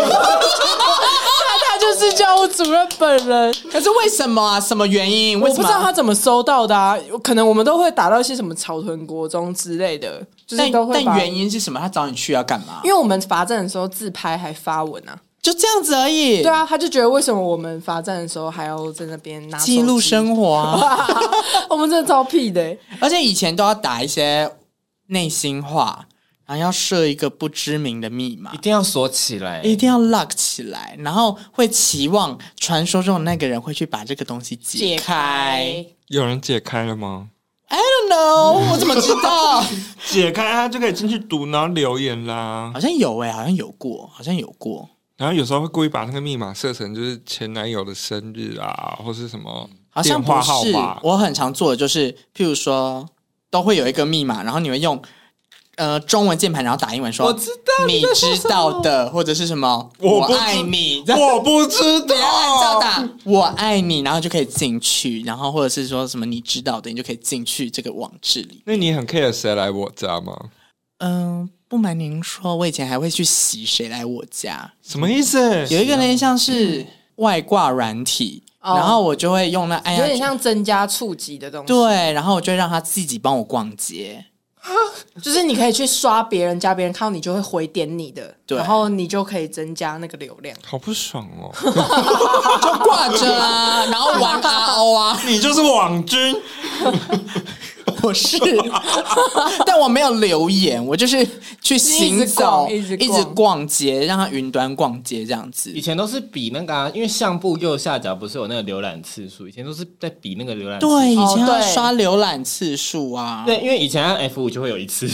[1.84, 4.60] 他就是教务主任本人，可是为什么啊？
[4.60, 5.38] 什么原因？
[5.40, 6.96] 我不知道他怎么收到的啊？
[7.22, 10.94] 可能我们都会打到一些什么草屯国中之类的，就是都会。
[11.04, 11.78] 但原因是什么？
[11.78, 12.80] 他找你去要干嘛？
[12.84, 16.42] 因为我们罚站的时候自拍还发文啊，就这样子而已。
[16.42, 20.80] 对啊，他就觉得为什么我们罚站的时候还要在那边拿记录生活啊？
[21.68, 24.50] 我们真的超屁的欸， 而且以前都要打一些
[25.08, 26.06] 内心话。
[26.46, 34.98] 然后要设一个不知名的密码，一定要锁起来，一定要 lock 起来，然后会期望传说中的那个人会去把这个东西解开。
[34.98, 37.30] 解开有人解开了吗
[37.68, 39.64] ？I don't know，我怎么知道？
[40.06, 42.70] 解开他就可以进去读，然后留言啦。
[42.74, 44.86] 好像有诶、欸，好像有过，好像有过。
[45.16, 51.00] 然后有时候会故意把那个密码设成就是前男友的生日啊，或是什么好像电话号不是码。
[51.02, 53.08] 我很常做的就是，譬如说
[53.50, 55.00] 都会有一个密码，然后你会用。
[55.76, 68.62] 呃，中文键盘，然后打英文说，我知道你知道的，或者是什么，我爱你， 我不知道， 按照打我爱你，然后就可以进去，然后或者是说什么你知道的，你就可以进去这个网志里。
[68.66, 70.36] 那你很 care 谁来我家吗？
[70.98, 75.66] 嗯、呃，不瞒您说，我以前还会去洗谁来我家，什么意思？
[75.70, 84.24] 有一个呢，像是外挂软体，嗯、然后我就会用那按有点像增加触及的东西，对，然后我就会让他自己帮我逛街。
[85.22, 90.56] 就是你可以去刷别人家，别人看到你就会回点你的，对，然后你就可以增加那个流量。
[90.66, 91.50] 好不爽哦，
[92.62, 96.34] 就挂着啊，然后玩 RO 啊，你就是网军。
[98.04, 98.38] 我是，
[99.64, 101.26] 但我没有留言，我就是
[101.62, 105.72] 去行走，一直，一直逛街，让他云端逛街这样子。
[105.72, 110.98] 以前都是比那个、啊，因为相簿右下角不是有那个浏览次数，以前都是在比那个浏览次数。
[110.98, 113.44] 对，以前要刷浏览次数啊。
[113.46, 115.08] 对，因为以前按 F 五就会有一次。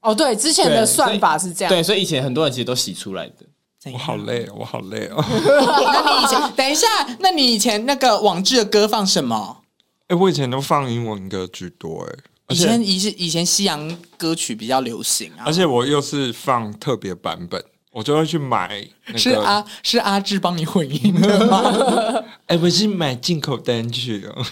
[0.00, 1.72] 哦，对，之前的算法是这样。
[1.72, 3.34] 对，所以以前很多人其实都洗出来的。
[3.92, 5.22] 我好累，我好累哦。
[5.28, 6.86] 那你以前，等一下，
[7.20, 9.58] 那你以前那个网志的歌放什么？
[10.08, 12.06] 哎、欸，我以前都放英文歌居多，
[12.46, 19.18] 哎，以前以前以前西洋歌曲比较流行啊，而且我又是放特别版本，我就会去买、那个。
[19.18, 22.22] 是阿是阿志帮你混音的吗？
[22.46, 24.46] 哎、 欸，我是买进口单曲哦，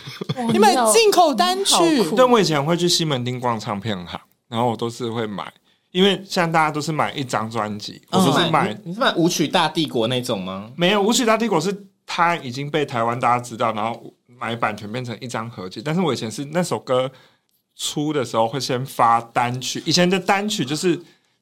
[0.53, 2.05] 你买进口单曲？
[2.17, 5.47] 但我以前会去西门町逛唱片行，然后我都是会买，
[5.93, 10.69] 因为现在大家都是买一张专辑，我都是买，你是买舞曲大帝国那种吗？
[10.75, 14.13] 没有，舞曲大帝国是它已经被台湾大家知道，然后。
[14.45, 17.11] 买版权变成一张合集，但是我以前是那首歌
[17.75, 21.01] 出的时候会先发单曲，以前的单曲就是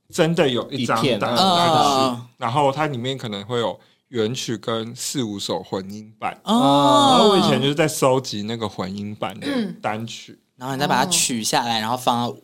[0.09, 3.79] 真的有一张单曲，啊、然后它里面可能会有
[4.09, 9.49] 原曲跟四五首混音版，哦、然后我以前就是在收集那个混音版的
[9.83, 12.37] 单曲，嗯、然后你再把它取下来，然后放到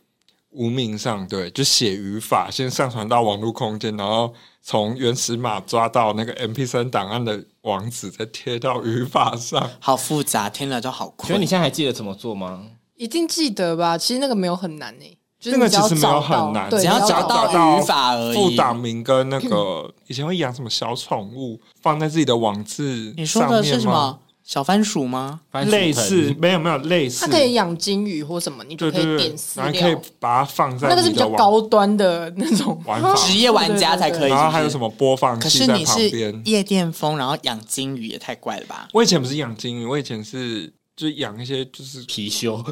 [0.51, 9.71] 无名上，对，就写语法，先上传到网络空间，然后从原始码抓到那个 MP 三档案的网址，再贴到语法上。
[9.79, 11.29] 好复杂，听了就好困。
[11.29, 12.64] 所以你现在还记得怎么做吗？
[12.97, 13.97] 一定记得吧？
[13.97, 17.47] 其实那个没有很难诶、欸，这、就是、个其实没有很难，只要找到
[17.79, 18.35] 语法而已。
[18.35, 23.14] 副档名跟那个以前会养什么小宠物，放在自己的网志。
[23.16, 24.19] 你说的是什么？
[24.49, 25.41] 小番薯吗？
[25.67, 27.21] 类似，没有没有类似。
[27.27, 34.31] 它可以养金鱼或什么，你就可以点饲料，然后可以把它放在那个是比较高端的那种 玩法， 职业玩家才可以。
[34.31, 35.87] 然后还有什么播放器在旁边？
[35.87, 38.89] 可是你是夜店风，然后养金鱼也太怪了吧？
[38.95, 42.65] 我以前不是养金鱼，我以前是就养一些就是貔貅、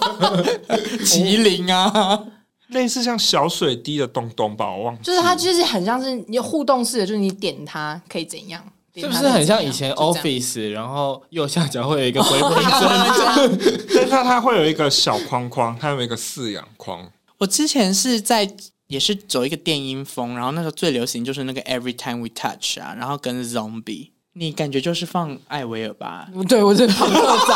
[1.04, 2.24] 麒麟啊，
[2.68, 5.02] 类似像小水滴的东东吧，我忘记。
[5.02, 8.64] 就是它就是很像是你互动式的，就是你点它可以怎样。
[8.98, 10.70] 是不是很像以前 Office？
[10.70, 13.58] 然后右下角会有一个回归针，
[13.94, 17.06] 但它它会有一个小框框，它有一个饲养框。
[17.38, 18.50] 我之前是在
[18.86, 26.28] 也是走一个电音风，然后那时候最流行就是那个 Every Time We Touch 啊，然后跟 Zombie，你感觉就是放艾薇儿吧？
[26.48, 27.54] 对，我是庞克仔，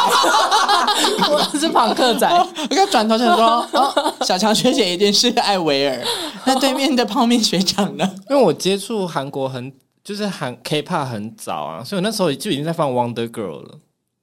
[1.32, 2.28] 我是庞克仔。
[2.68, 6.04] 我刚转头想说，哦，小强学姐一定是艾维尔，
[6.44, 8.10] 那对面的泡面学长呢？
[8.28, 9.72] 因为我接触韩国很。
[10.02, 13.78] 就是韩 K-pop 很早啊，所以我那时候就已经在放 Wonder Girl 了。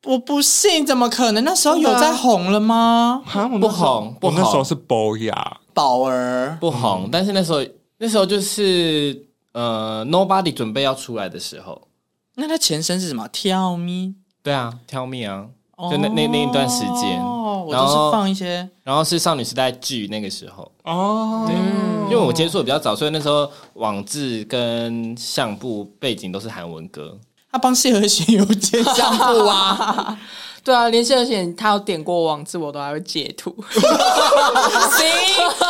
[0.05, 1.43] 我不信，怎么可能？
[1.43, 3.21] 那时候有在红了吗？
[3.25, 4.15] 不红，不红。
[4.21, 7.59] 我那时候是宝雅宝儿不红，嗯、但是那时候
[7.97, 11.87] 那时候就是呃 Nobody 准备要出来的时候。
[12.35, 14.15] 那他前身是什么？Tell Me？
[14.43, 15.47] 对啊，Tell Me 啊，
[15.77, 17.21] 就那那那一段时间。
[17.67, 21.53] 我都是放一些，然后是少女时代剧那个时候哦，对，
[22.09, 27.17] 因为我接触的比较早，所以那时候网志跟相簿背景都是韩文歌。
[27.51, 30.17] 他帮谢和弦有接相簿啊。
[30.63, 33.55] 对啊，连谢和弦他有点过网志，我都还会截图。
[33.71, 35.07] 行，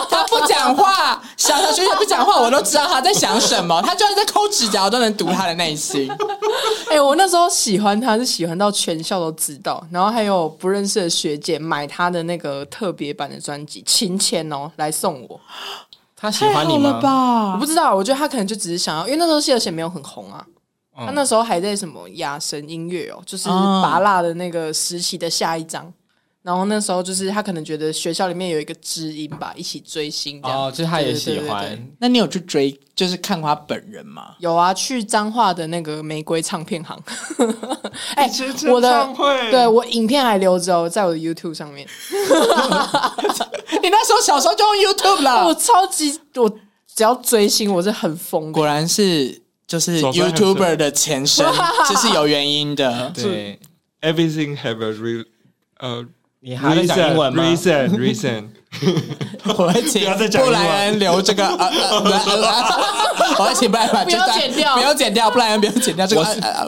[0.09, 3.79] 他不讲话，小小学姐不讲话，我都知道他在想什么。
[3.83, 6.09] 他就算在抠指甲，我都能读他的内心。
[6.89, 15.39] 哎、欸，我那时候喜欢他是喜欢到全校都知道，然后还有不认识的学姐买他的那个特别版的专辑，亲签哦来送我。
[16.15, 16.99] 他喜欢你吗？
[16.99, 17.51] 吧？
[17.53, 20.43] 我不知道，我觉得他可能就只是想要，因为那时候谢和弦没有很红啊。
[20.97, 25.93] 他那时候还在什么雅神音乐哦，就是拔蜡的那个时期的下一章，
[26.41, 31.61] 然后那时候就是他可能觉得学校里面有一个知音吧，一起追星这样，哦，就是他也喜欢。
[31.61, 34.35] 对对对对那你有去追，就是看过他本人吗？
[34.39, 36.97] 有啊，去彰化的那个玫瑰唱片行。
[38.15, 39.07] 哎、欸，我的
[39.51, 41.87] 对我影片还留着哦，在我的 YouTube 上面。
[43.83, 46.49] 你那时候小时候就用 YouTube 了，我超级我
[46.95, 48.51] 只要追星，我是很疯。
[48.51, 51.45] 果然是就是 YouTuber 的前身，
[51.87, 53.11] 这是有原因的。
[53.13, 53.59] 对
[54.01, 55.25] ，Everything have a real
[55.79, 56.05] 呃。
[56.39, 58.45] 你还在讲英文吗？Reason, reason。
[59.57, 60.05] 我会请
[60.39, 61.43] 布莱恩留这个
[63.39, 66.21] 我会请布莱恩把不要剪掉，不要剪掉，布莱恩不要剪掉这个。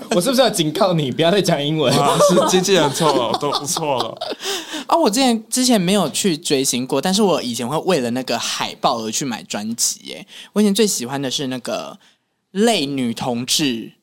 [0.09, 1.93] 我是不是要警告你不要再讲英文？
[1.93, 4.17] 是经纪人错了，都不错了。
[4.87, 9.99] 啊，我之前之前没有去追星过，但是我以前会为了那个海报而去买专辑。
[10.05, 11.95] 耶，我以前最喜欢的是那个
[12.51, 13.93] 类女同志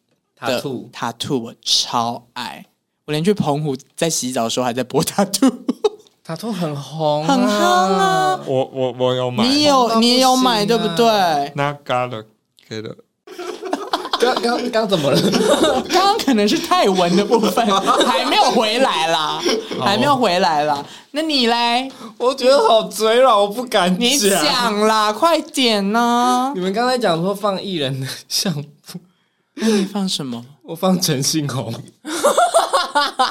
[0.41, 2.67] 的 Tattoo，我超爱。
[3.07, 8.41] 我连去澎湖在洗澡的时候还在播 Tattoo，Tattoo 很红，很夯啊！
[8.47, 11.53] 我我我有买，你有你也有买对不对？
[11.55, 12.25] 那 got 了，
[12.69, 12.97] 给了。
[14.21, 15.21] 刚刚刚怎么了？
[15.89, 17.65] 刚 刚可能是泰文的部分
[18.07, 19.41] 还没有回来啦，
[19.81, 20.85] 还没有回来啦。
[21.13, 21.91] 那你嘞？
[22.19, 24.01] 我觉得好嘴软，我不敢讲。
[24.01, 26.53] 你讲啦，快点呢！
[26.55, 28.99] 你们刚才讲说放艺人的相簿，
[29.55, 30.45] 那你放什么？
[30.65, 31.73] 我放陈信宏。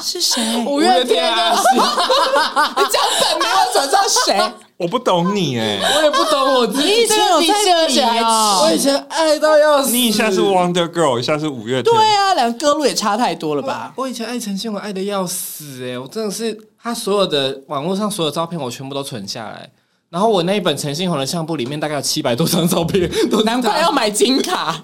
[0.02, 0.42] 是谁？
[0.66, 1.56] 五月天啊！
[1.74, 4.40] 你讲本名，我怎么知道谁？
[4.78, 6.88] 我不懂你哎，我也不懂我自己。
[6.88, 8.62] 你以前有在写啊？
[8.62, 9.92] 我以前爱到要死。
[9.92, 11.84] 你一下是 Wonder Girl，一下是五月天。
[11.84, 13.94] 对啊，两个歌路也差太多了吧？
[13.96, 15.98] 我以前爱陈信宏爱的要死哎！
[15.98, 19.70] 我真的是他所有的网络上所有照片，我全部都存下来。
[20.10, 24.84] 然后我那一本陈信宏的相簿里面大概有七百多张照片，都难怪要买金卡。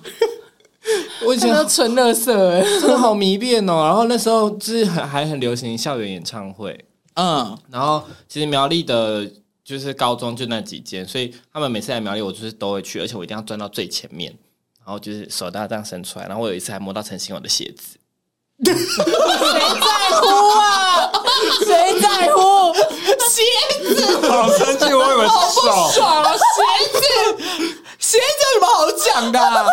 [1.26, 3.84] 我以前都纯乐色，哎，真的好迷恋哦。
[3.84, 6.86] 然后那时候就是很还很流行校园演唱会，
[7.16, 9.30] 嗯，然后其实苗栗的
[9.64, 14.34] 就是高中就那几间，所以他们每次来苗栗，我就是都会去，而且我一定要钻到最前面，
[14.84, 16.28] 然后就是手大这样伸出来。
[16.28, 17.98] 然后我有一次还摸到陈信宏的鞋子，
[18.64, 20.28] 谁在乎
[20.60, 21.12] 啊？
[21.66, 22.74] 谁在乎
[23.30, 24.28] 鞋子？
[24.28, 25.62] 好生气，我以为是不
[25.94, 26.32] 爽啊！
[26.34, 26.40] 鞋
[27.00, 27.00] 子。
[28.00, 28.24] 鞋子
[28.56, 29.66] 有什么好讲的啊？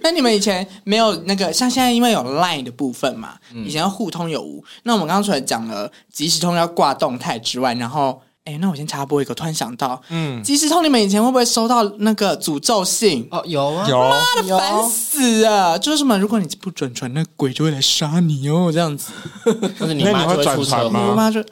[0.00, 4.64] 那你们以前没有那个，像现在因为有 Line 的部分嘛，以前要互通有无。
[4.82, 13.26] 那我们刚刚除了讲了即时通要挂动态之外，然后，哎，那我先插播一个，突然想到，嗯，即时通你们以前会不会收到那个诅咒信？
[13.30, 15.78] 哦，有啊，有，妈的，烦死啊！
[15.78, 19.12] 就是什么，如果你不转传，那鬼就会来杀你哦，这样子。
[19.78, 21.06] 那你妈就会转传吗？
[21.10, 21.44] 我妈就，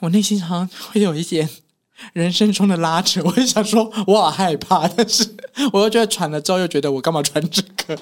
[0.00, 1.48] 我内心好像会有一些。
[2.14, 5.24] 人生中的拉扯，我也想说，我好害怕，但是
[5.72, 7.96] 我又觉得传了之后，又觉得我干嘛传这个？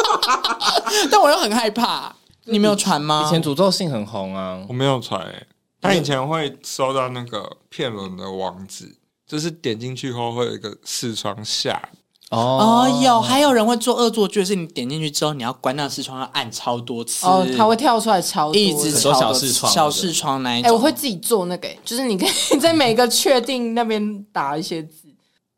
[1.10, 2.14] 但我又很害怕。
[2.44, 3.24] 你没有传吗？
[3.26, 5.46] 以前诅咒信很红啊，我没有传、欸。
[5.84, 11.90] 他以前会收到那个骗人的网址，就是点进去后会有一个视窗下。
[12.30, 20.68] 哦，有，还有人会做恶作剧，是你点进去之后，你要关那视窗，要按超多次，哦，它会跳出来超多，一直超多小视窗，小视窗那一种。
[20.68, 25.08] 哎、欸，我会自己做那个，就是你可以在每个确定那边打一些字，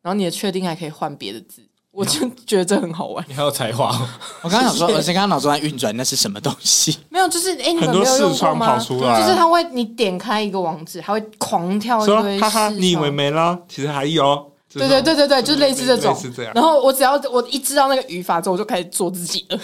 [0.02, 1.65] 然后你的确定还可以换别的字，
[1.96, 3.24] 我就觉得这很好玩。
[3.26, 3.86] 你还有才华，
[4.42, 6.98] 我刚刚想说，而且刚刚脑中在运转，那是什么东西？
[7.08, 8.78] 没有，就是哎、欸，你们没有用过吗？
[8.78, 12.38] 就是它会，你点开一个网址，它会狂跳一堆。
[12.38, 13.58] 哈哈，你以为没了？
[13.68, 14.52] 其实还有。
[14.74, 16.12] 对对对对对，就是类似这种。
[16.12, 16.52] 类似这样。
[16.54, 19.58] 然后我只要我一知道那个语法之后，我就开始做自己了。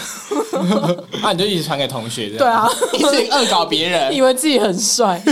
[1.20, 2.38] 啊，你就一直传给同学这样。
[2.38, 5.22] 对啊，一直恶搞别人， 以为自己很帅。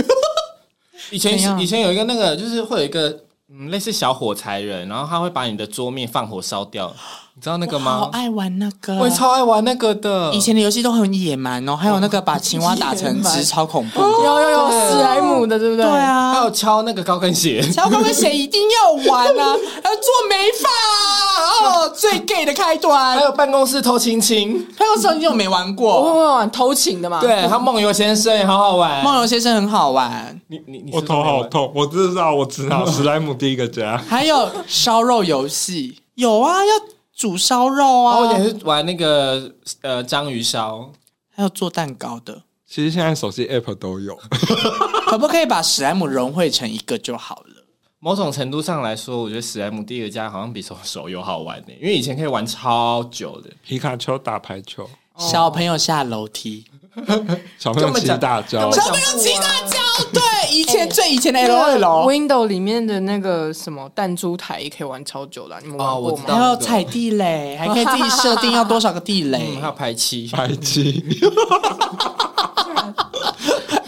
[1.09, 3.17] 以前以前有一个那个，就是会有一个
[3.53, 6.91] 嗯类似小火柴人，然后他会把你的桌面放火烧掉。
[7.33, 7.99] 你知道那个吗？
[7.99, 10.33] 好爱玩那个，我也超爱玩那个的。
[10.33, 14.01] 以前的游戏都很野蛮哦，还有那个把青蛙打成 汁，超恐怖。
[14.01, 15.85] 有有有史莱姆的，对不对？
[15.85, 19.57] 对啊，还有敲那个高跟鞋，敲高跟鞋 一定要玩啊！
[19.83, 21.30] 还要做美发哦，
[21.91, 23.17] 最 gay 的开端。
[23.17, 27.19] 还有办公室偷亲亲，办公室偷亲亲我没玩过，我会玩偷情的嘛？
[27.21, 30.39] 对，还有梦游先生也好好玩，梦游先生很好玩。
[30.47, 33.97] 你你你，我头好痛，我知道，我知道， 史莱姆第一个家。
[33.97, 36.71] 还有烧肉游戏，有啊，要。
[37.13, 38.17] 煮烧肉啊！
[38.17, 40.89] 我以前是玩那个呃章鱼烧，
[41.29, 42.41] 还有做蛋糕的。
[42.67, 44.17] 其实现在手机 app 都有，
[45.05, 47.50] 可不可以把史莱姆融汇成一个就好了？
[48.03, 53.49] 某种程度上来说，我觉得史莱姆第二个家好像比手手游好玩呢，因为以前可以玩超久的。
[53.63, 56.65] 皮卡丘打排球，小朋友下楼梯。
[57.59, 59.77] 小朋友骑大脚，小朋友骑大脚，
[60.11, 60.21] 对，
[60.51, 66.23] 以前最以前的 L 二楼 Windows 里面的那个什么弹珠台也可以玩超久的，你们玩过吗？
[66.27, 71.05] 还有踩地雷，还可以自己设定要多少个地雷，还有排气，排气。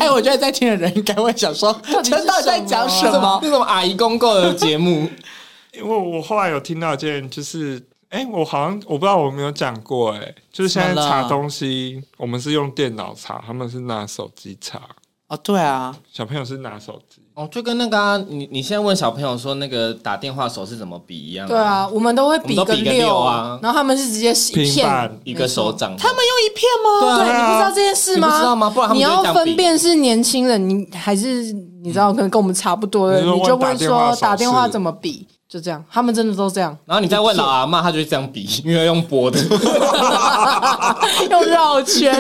[0.04, 1.72] 哎，我觉得在听的人应该会想说，
[2.04, 3.40] 这到底在讲什么？
[3.42, 5.10] 那种阿姨公公的节目。
[5.72, 14.82] 因为我后来有听到一件，就是哎、欸，我好像我不知道我有没有讲过、欸，哎，就是现在查东西，我们是用电脑查，他们是拿手机查。
[15.30, 17.23] 哦，对啊，小朋友是拿手机。
[17.36, 21.50] 哦，就跟那个、啊、你你现在问小朋友说那个打电话手是怎么比一样、啊。
[21.50, 25.96] 对啊，我们都会比个六，比个六啊，然后他们是直接一片一个手掌。
[25.98, 27.00] 他们用一片吗？
[27.02, 28.38] 对啊，对，你不知道这件事吗？
[28.38, 28.70] 知道吗？
[28.70, 31.52] 不然他们你要分辨是年轻人，你还是
[31.84, 35.28] 你知道可能跟我们差不多的，你，你就问说打电话怎么比。
[35.50, 36.76] 就这样，他们真的都这样。
[36.84, 39.40] 然后你再问老阿妈，他就会这样比，因为用拨的，
[41.30, 42.12] 用绕圈，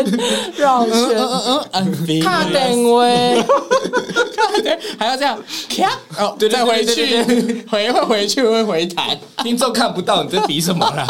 [0.55, 3.43] 绕圈，嗯嗯，卡点位，
[4.97, 11.05] 还要这样，卡 哦，对，再回去， 回会回去会回弹，听众看不到你在比什么了。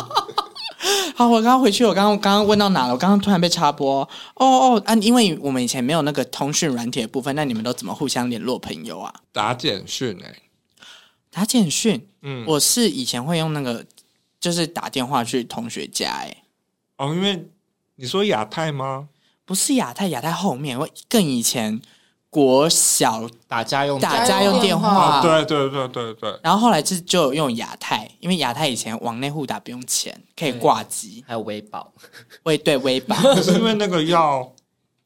[1.16, 2.94] 好，我刚刚回去，我刚刚刚刚问到哪了？
[2.94, 4.02] 我刚刚突然被插播。
[4.36, 9.14] 哦哦啊，因为我们以前没有那个通讯软体的部分，那你们都怎么互相联络朋友啊？
[9.32, 10.34] 打简讯哎。
[11.32, 13.84] 打简讯，嗯，我是以前会用那个，
[14.40, 16.44] 就是打电话去同学家，哎，
[16.98, 17.48] 哦，因为
[17.96, 19.08] 你说亚太吗？
[19.46, 21.82] 不是亚太，亚太后面，我更以前
[22.34, 26.40] 国小打家用打家用电话，对对对对对。
[26.42, 31.94] 然后后来就就用亚太，因为亚太以前往内互打不用钱，可以挂机，还有微保，
[32.44, 34.52] 微对微保， 可是因为那个要。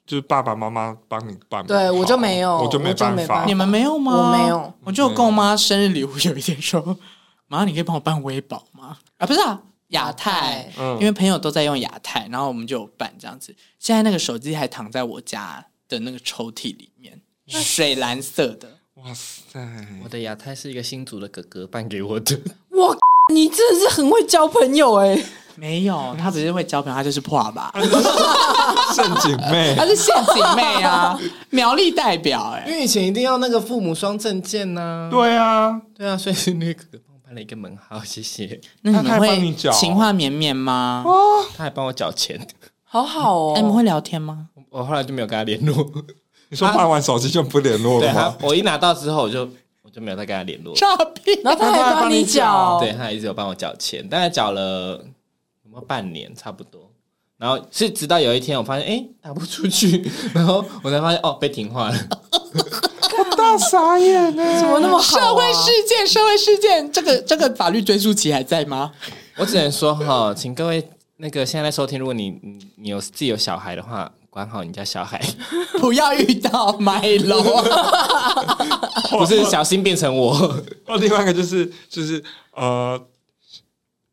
[0.07, 3.43] 就是爸爸妈妈帮你办，对我就没有，我就没办法。
[3.45, 4.13] 你们没有吗？
[4.13, 6.97] 我没有，我就跟我妈生日礼物有一天说
[7.49, 13.53] ：“妈，你可以帮我办微保吗？”啊，不是啊，亚太，因为朋友都在用亚太，然后我们就有办这样子。
[13.80, 18.68] 现在那个手机还躺在我家的那个抽屉里面，水蓝色的。
[18.96, 19.60] 哇塞，
[20.04, 22.36] 我的亚太是一个新组的哥哥办给我的。
[22.72, 22.96] 哇，
[23.32, 25.24] 你真的是很会交朋友哎。
[25.60, 27.74] 没有，他只是会交朋友，他就是破吧，
[28.94, 31.20] 陷阱妹，他是陷阱妹啊，
[31.50, 38.62] 苗栗代表哎，因为以前一定要那个父母双证件呢，对啊，对啊，所以那个帮我办了一个门号，谢谢。
[38.84, 41.04] 那你们会情话绵绵吗？
[41.08, 42.40] 哦，他还帮我缴钱，
[42.84, 43.54] 好好哦。
[43.56, 44.50] 你们会聊天吗？
[44.80, 45.75] 我后来就没有跟他联络。
[46.49, 48.38] 你说办完手机就不联络了吗？
[48.41, 49.41] 我一拿到之后，我就
[49.82, 50.75] 我就没有再跟他联络。
[50.75, 55.03] 诈骗，然后他还帮你缴，对，他还一直有帮我缴钱，大概缴了。
[55.88, 56.89] 半年差不多，
[57.38, 61.95] 然后是直到有一天，我发现哎打不出去，然后我才发现哦被停话了，
[62.34, 65.19] 我大傻眼呢，怎么那么好？
[65.19, 68.91] 社会事件，社会事件，这个这个法律追诉期还在吗？
[69.36, 70.84] 我只能说哈，请各位
[71.17, 75.20] 那个现在在收听，如果你你你有自己有小孩的话，管好你家小孩，
[75.82, 77.42] 不要遇到买楼，
[79.18, 80.32] 不是小心变成我。
[80.86, 82.24] 哦，另外一个就是就是
[82.54, 83.02] 呃。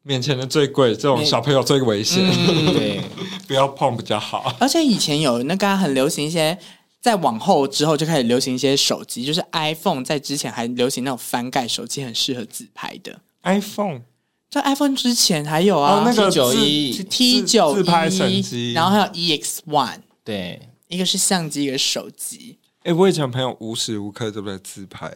[0.07, 3.01] 面前的最贵，这种小朋友最危险，嗯、对，
[3.49, 4.55] 不要碰比较好。
[4.61, 6.59] 而且以前有那个很流行一些，
[7.01, 13.19] 在往后之后就开始流行一些手机，就是 iPhone 在之前还流行那种翻盖手机，很适合自拍的。
[13.45, 14.03] iPhone
[14.51, 22.59] 在 iPhone 之前还有啊，哦、那个 T 九一 T 九自拍神机，然后还有 EX One，对，一个是相机，一个是手机。
[22.79, 25.13] 哎、欸，我以前朋友无时无刻都在自拍。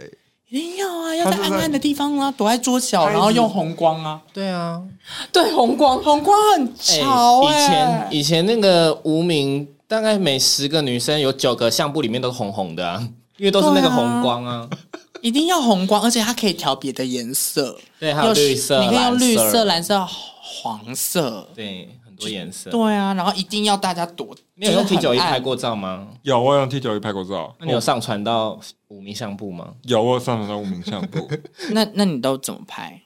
[0.50, 1.14] 一定要啊！
[1.14, 4.22] 要在暗暗的地方啊，躲在桌角，然后用红光啊。
[4.32, 4.82] 对啊，
[5.30, 7.52] 对，红光，红光很潮、欸。
[7.52, 14.68] 以前以前那个无名，大概每十个女生有九个相簿里面都是红红的啊，因为都是那个红光啊。
[14.70, 14.70] 啊
[15.20, 17.76] 一定要红光，而且它可以调别的颜色。
[17.98, 21.46] 对，还有绿色，你可以用绿色、蓝色、黄色。
[21.54, 21.88] 对。
[22.18, 24.36] 多颜色，对啊，然后一定要大家躲。
[24.54, 26.08] 你有用 T 九一拍过照吗？
[26.22, 27.54] 有，我用 T 九一拍过照。
[27.58, 29.74] 那你有上传到五名相簿吗？
[29.84, 31.28] 有，我有上传到五名相簿。
[31.70, 33.02] 那那你都怎么拍？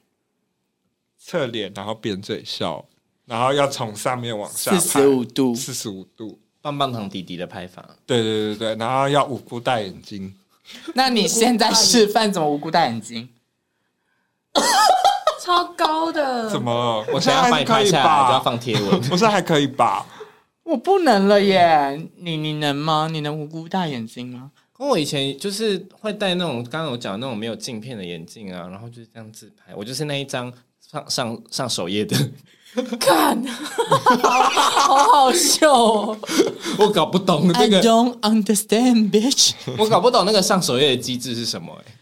[1.19, 2.85] 侧脸，然后扁嘴笑，
[3.27, 7.89] 然后要从上面往下，四十五度，四十五度，棒棒糖弟弟的拍法。
[8.07, 10.35] 对对对对，然后要无辜戴眼镜。
[10.95, 13.29] 那你现在示范怎么无辜戴眼镜？
[15.43, 17.05] 超高的，怎么？
[17.13, 19.01] 我现在要帮你拍下来，就要放贴文。
[19.11, 20.07] 我说还可以吧？
[20.63, 22.01] 我不能了耶！
[22.19, 23.09] 你你能吗？
[23.11, 24.53] 你能无辜大眼睛吗？
[24.79, 29.75] 跟我以前就是会戴那种刚刚我讲的那种没有镜片的眼镜啊，然后就是这样自拍。
[29.75, 30.53] 我就是那一张
[30.91, 32.17] 上上上首页的，
[33.01, 36.19] 看， 好好笑哦！
[36.79, 39.53] 我搞不懂那个 I don't understand, bitch。
[39.77, 41.77] 我搞不懂那个上首页的机制是什么？
[41.87, 41.93] 哎。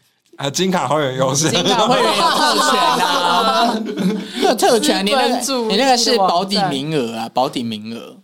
[0.40, 3.76] 啊，金卡会员优势，金卡会员有特权啊，
[4.42, 5.38] 有特权，你那个
[5.68, 8.16] 你那个是保底名额啊，保底名额。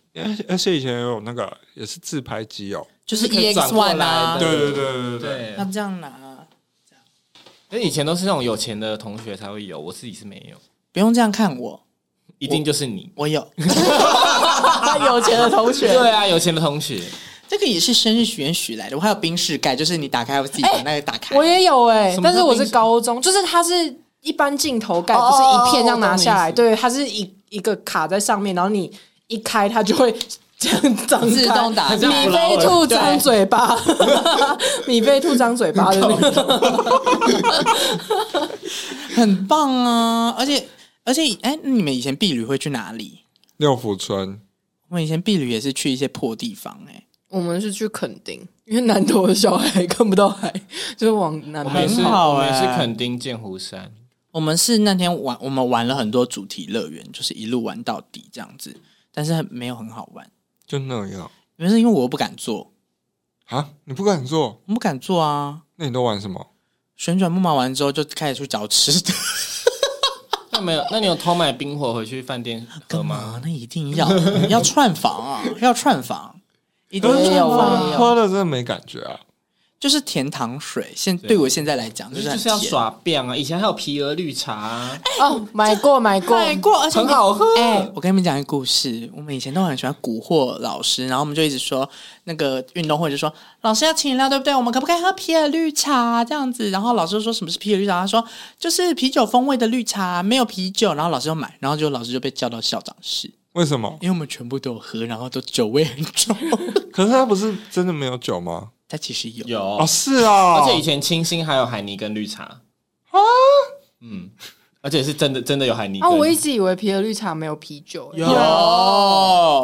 [0.48, 6.10] 而且以前有那个也是自拍机哦，就是 EX One 啊，对对对对对，那这样拿，
[6.88, 7.05] 这样。
[7.68, 10.56] 那以前都是那种有钱的同学才会有，我自己是没有。
[10.93, 11.78] 不用这样看我，
[12.38, 13.47] 一定就是你，我有，
[15.06, 17.02] 有钱的同学，对啊，有钱的同学。
[17.48, 18.97] 这个也是生日许愿许来的。
[18.97, 21.36] 我还有冰室盖，就是你打开我自己把那个打开。
[21.36, 28.90] 我也有哎、欸，但是我是高中，就是它是一般镜头盖，不是一片这样拿下来，对，它是一一个卡在上面，然后你
[29.28, 30.14] 一开它就会
[30.59, 31.97] 这样张自动打开。
[31.97, 33.77] 米菲兔张嘴巴，
[34.86, 38.48] 米菲兔张嘴巴的那个，
[39.14, 40.35] 很棒啊！
[40.39, 40.66] 而且
[41.05, 43.20] 而且，哎，你们以前避旅会去哪里？
[43.59, 44.40] 六福村。
[44.89, 46.95] 我们以前避旅也是去一些破地方、欸，哎，
[47.28, 50.53] 我们是去垦丁，因为南投的小孩看不到海，
[50.97, 51.94] 就是往南边跑。
[51.94, 53.93] 很好、欸，我们是垦丁剑湖山。
[54.31, 58.77] 我们是那天玩，我们玩了很多主题乐园，就是一路玩到底这样子，
[59.12, 60.31] 但是没有很好玩，
[60.66, 61.31] 就那样。
[61.57, 62.70] 原因是因为我不敢坐
[63.47, 64.61] 啊，你不敢坐？
[64.66, 65.62] 我不敢坐啊。
[65.77, 66.48] 那你都玩什么？
[66.97, 69.12] 旋转木马完之后就开始去找吃的。
[70.53, 70.85] 那没有？
[70.90, 73.40] 那你有偷买冰火回去饭店喝吗？
[73.43, 74.07] 那一定要
[74.48, 76.35] 要串房啊，要串房，
[76.90, 79.20] 一定要喝了真的没感觉啊。
[79.78, 83.36] 就是甜糖水，现对我现在来讲就是就是要耍变啊！
[83.36, 87.44] 以前还有皮鹅绿茶、啊、哦，买过买过买过，而且很好喝。
[87.58, 91.88] 哎、欸，我跟你们讲一个故事，我们以前都很喜欢蛊惑老师，然后我们就一直说
[92.24, 94.54] 那个运动会就说老师要请饮料，对不对？
[94.54, 96.70] 我们可不可以喝皮鹅绿茶这样子？
[96.70, 98.00] 然后老师就说什么是皮尔绿茶？
[98.00, 98.24] 他说
[98.58, 100.94] 就是啤酒风味的绿茶，没有啤酒。
[100.94, 103.30] 然后老师就买，然后就老师就被叫到校长室。
[103.57, 103.99] 为什么？
[104.01, 106.37] 因为我们全部都有喝，然后都酒味很重。
[106.93, 108.69] 可是他不是真的没有酒吗？
[108.89, 109.47] 它其实有。
[109.47, 109.61] 有。
[109.61, 112.45] 哦，是啊，而且以前清新还有海泥跟绿茶。
[112.45, 113.19] 啊，
[114.03, 114.31] 嗯，
[114.83, 116.09] 而且是真的真的有海尼根。
[116.09, 118.27] 啊，我一直以为啤的绿茶没有啤酒，有，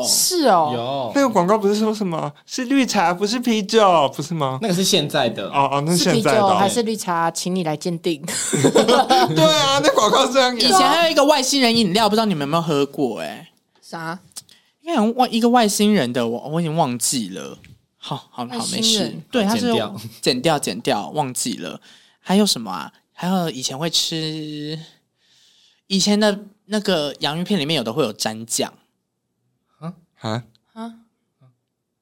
[0.06, 1.12] 是哦，有。
[1.14, 2.32] 那个广告不是说什么？
[2.46, 4.58] 是绿茶不是啤酒不是吗？
[4.62, 5.48] 那个是现在的。
[5.50, 8.20] 哦哦，那是现在的还是绿茶，请你来鉴定。
[8.50, 10.56] 对啊，那广告这样。
[10.56, 13.20] 以前还有一个外星人饮料，不知道你们有没有喝过？
[13.20, 13.48] 哎，
[13.92, 14.18] 啥？
[14.80, 17.58] 应该有外一个外星人的，我我已经忘记了。
[17.98, 19.14] 好好好，没事。
[19.30, 21.80] 对，它是剪掉，剪掉，剪掉，忘记了。
[22.18, 22.92] 还有什么啊？
[23.12, 24.78] 还有以前会吃，
[25.88, 28.72] 以前的那个洋芋片里面有的会有蘸酱。
[29.78, 30.94] 啊啊啊！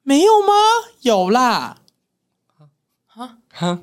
[0.01, 0.53] 没有吗？
[1.01, 1.77] 有啦。
[3.13, 3.81] 啊啊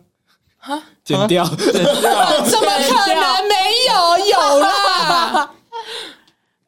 [0.61, 0.83] 啊！
[1.05, 2.41] 剪掉， 剪掉。
[2.49, 3.55] 怎么可能没
[3.87, 3.95] 有？
[4.27, 5.55] 有啦。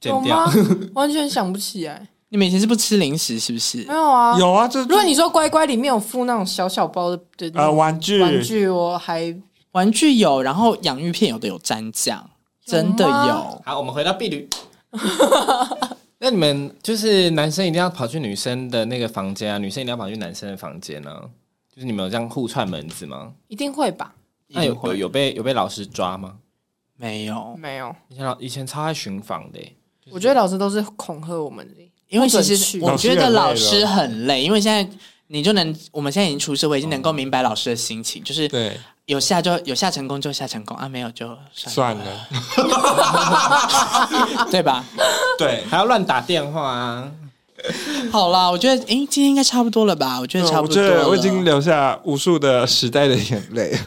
[0.00, 0.50] 剪掉，
[0.94, 2.08] 完全想不起来。
[2.30, 3.78] 你们以前是不吃零食是不是？
[3.84, 4.66] 没有啊，有啊。
[4.66, 9.36] 这如果你说乖乖里面有附那种小小包的呃玩具，玩具我还
[9.72, 12.30] 玩具有，然后洋芋片有的有蘸酱，
[12.64, 13.60] 真的有。
[13.64, 14.48] 好，我们回到碧旅。
[16.22, 21.20] 那你们就是男生一定要跑去女生的那个房间啊，女生一定要跑去男生的房间呢？
[21.74, 23.32] 就是你们有这样互串门子吗？
[23.48, 24.14] 一定会吧？
[24.48, 26.36] 那有有有被有被老师抓吗？
[26.96, 27.94] 没有，没有。
[28.08, 29.58] 以前老以前超爱巡房的，
[30.12, 31.74] 我觉得老师都是恐吓我们的。
[32.08, 34.84] 因为其实我觉得老师很累，因为现在
[35.28, 38.76] 你就能，我们现在已经出社会，已经能够明白老师的心情，就是对
[39.06, 42.04] 有下就有下成功就下成功啊，没有就算了，
[42.42, 42.50] 算
[44.36, 44.84] 了 对吧？
[45.38, 47.12] 对，还要乱打电话啊。
[48.10, 50.18] 好啦，我觉得，哎，今天应该差不多了吧？
[50.18, 53.78] 我觉得差不多了，我觉得我已经留下无数的时代的眼泪。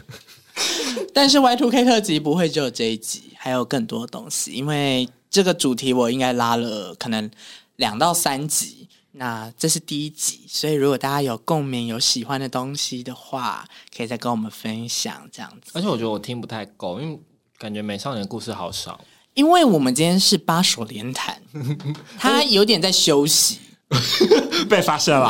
[1.12, 7.28] 但是 Y Two K 特辑不会只有这一集，还有更多东西，因为这个主题我应该拉了可能。
[7.78, 13.66] 两到三集，那这是第一集，所以如果大家有共鸣、有喜欢的东西的话，
[13.96, 15.72] 可以再跟我们分享这样子。
[15.74, 17.18] 而且我觉得我听不太够，因为
[17.58, 19.00] 感觉美少年的故事好少。
[19.34, 21.42] 因为我们今天是八手联弹，
[22.16, 23.58] 他有点在休息，
[24.70, 25.28] 被发现了。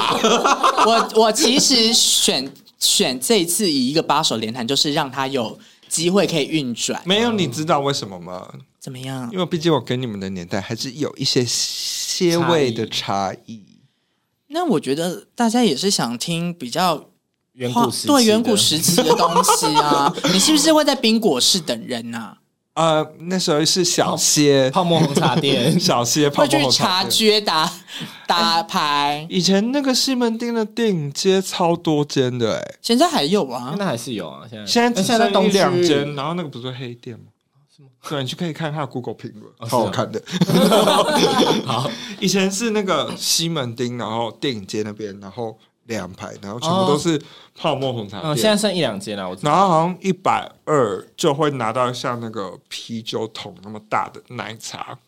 [0.85, 5.59] 我我其实选选这一次以一个八手联弹，就是让他有
[5.95, 7.01] 机会可以运转。
[7.05, 8.49] 没有，你知道为什么吗？
[8.81, 9.31] 怎么样？
[9.33, 13.65] 因为毕竟我跟你们的年代还是有一些些微的差异。
[14.49, 17.11] 那我觉得大家也是想听比较
[17.53, 20.12] 远古时对远古时期的东西啊。
[20.33, 22.39] 你是不是会在冰果室等人呐、啊？
[22.75, 27.71] 呃，那时候是小歇泡沫红茶店， 小歇泡沫红茶茶街打
[28.27, 29.27] 打牌。
[29.31, 33.69] 以前那个西门町的电影街超多间的，哎，现在还有啊？
[33.71, 34.43] 现在还是有啊？
[34.51, 37.27] 现在现在只剩一两间，然后那个不是黑店吗？
[38.09, 40.23] 对，你去可以看他 Google 评论，哦、好好看的。
[41.65, 41.91] 好，
[42.21, 47.20] 以前是那个西门町，然后电影街那边，然后两排，然后全部都是
[47.55, 48.31] 泡沫红茶店。
[48.31, 49.51] 哦、现在剩一两间了，我知道。
[49.51, 54.98] 然后好像一百二就会拿到像那个啤酒桶那么大的奶茶，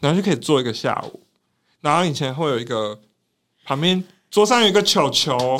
[0.00, 1.20] 然后就可以做一个下午。
[1.80, 2.98] 然后以前会有一个
[3.64, 5.56] 旁边桌上有一个球球。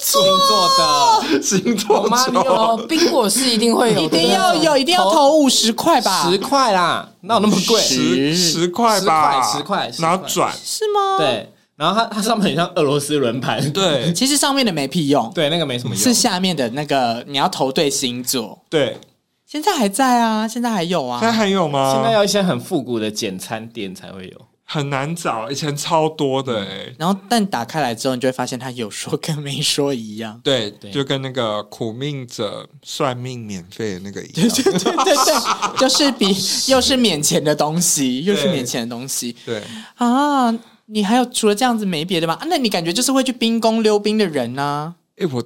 [0.00, 6.30] 星座的星座球，冰果是一定会有， 一定要有，一定要投五十块吧？
[6.30, 7.80] 十块啦，哪有那么贵？
[7.80, 11.18] 十十块吧，十块，然后转是吗？
[11.18, 18.98] 对，然后它它上面很像俄罗斯轮盘，对， 其实上面的没屁用，对，那个没什么用，是下面的那个你要投对星座，对，
[19.46, 21.94] 现在还在啊，现在还有啊，现在还有吗？
[21.94, 24.46] 现在要一些很复古的简餐店才会有。
[24.70, 26.94] 很难找，以前超多的哎、欸。
[26.98, 30.38] 然后，但打开来之后，你就会发现它有说跟没说一样。
[30.44, 34.46] 对，对就跟那个苦命者算命免费的那个一样。
[34.50, 36.36] 对对对对对，就是比
[36.70, 39.34] 又是免钱的东西，又是免钱的东西。
[39.46, 39.62] 对
[39.96, 40.52] 啊，
[40.90, 42.34] 你还有除了这样子没别的吗？
[42.34, 44.96] 啊，那你感觉就是会去冰宫溜冰的人呢、啊？
[45.16, 45.44] 哎，我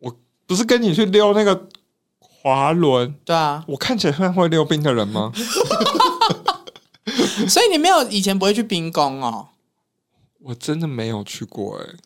[0.00, 0.16] 我
[0.46, 1.68] 不是跟你去溜那个
[2.18, 3.14] 滑轮？
[3.24, 5.32] 对啊，我看起来像会溜冰的人吗？
[7.48, 9.48] 所以你没有以前不会去冰宫哦？
[10.40, 11.96] 我真的没有去过哎、欸。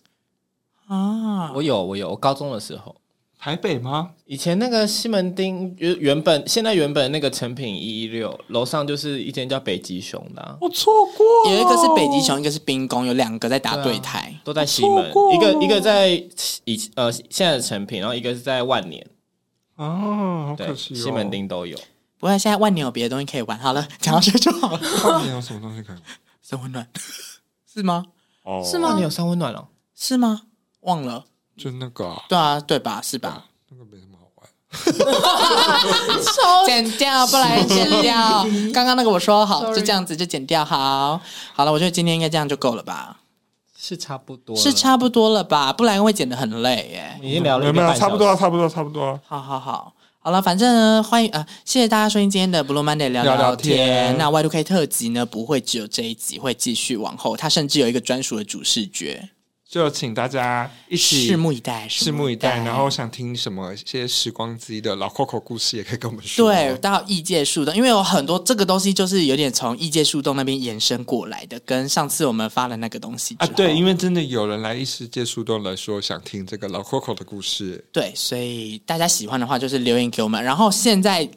[0.95, 2.95] 啊，我有，我有，我高中的时候，
[3.41, 4.11] 台北吗？
[4.27, 16.11] 以前那个西门町原原本现在原本那个成品一一六楼上就是一间叫北极熊的、啊，我错过，有一个是北极熊，一个是冰宫，有两个在打对台，都在西门，一个一个在
[16.65, 19.05] 以呃现在的成品，然后一个是在万年。
[19.77, 21.79] 哦，好可惜、哦，西门町都有。
[22.19, 24.81] 不过现在万年有别的东西可以玩，好了，讲到这就好了。
[25.05, 26.03] 万年有什么东西可以玩？
[26.43, 26.87] 三温暖
[27.73, 28.05] 是吗？
[28.45, 28.93] 哦，是吗？
[28.97, 29.69] 你有三温暖了？
[29.95, 30.43] 是吗？
[30.81, 31.25] 忘了，
[31.61, 33.01] 就那个、啊，对啊，对吧？
[33.03, 33.45] 是吧？
[33.69, 34.49] 那个没什么好玩，
[36.67, 38.47] 剪掉，不然剪掉。
[38.73, 40.65] 刚刚那个我说好，就这样子就剪掉。
[40.65, 41.21] 好，
[41.55, 43.19] 好了，我觉得今天应该这样就够了吧？
[43.77, 45.71] 是差不多，是差不多了吧？
[45.73, 47.21] 不然会剪得很累耶。
[47.23, 47.93] 已经聊了，没有？
[47.95, 49.21] 差不多，差不多，差不多。
[49.27, 49.93] 好好好。
[50.23, 53.77] 好了，反正呢，欢迎呃，谢谢大家收听今天的 Blue Monday 聊聊，天。
[53.77, 57.35] 聊聊天那 Y2K 特辑呢，不会只有这一集，会继续往后。
[57.37, 59.31] 它甚至有一个专属的主视觉。
[59.71, 62.57] 就请大家一起拭目以待，拭目以待。
[62.65, 66.51] 然后想听什么一些时光机的老 Coco 故事，也可以跟我们说。
[66.51, 80.43] 对，到异界树洞，因为有很多这个东西就是有点从异界树洞那边延伸过来的，跟上次我们发的那个东西啊，对，因为真的有人来异世界树洞来说想听这个老 Coco 的故事，对，所以大家喜欢的话就是留言给我们。
[80.43, 81.31] 然后现在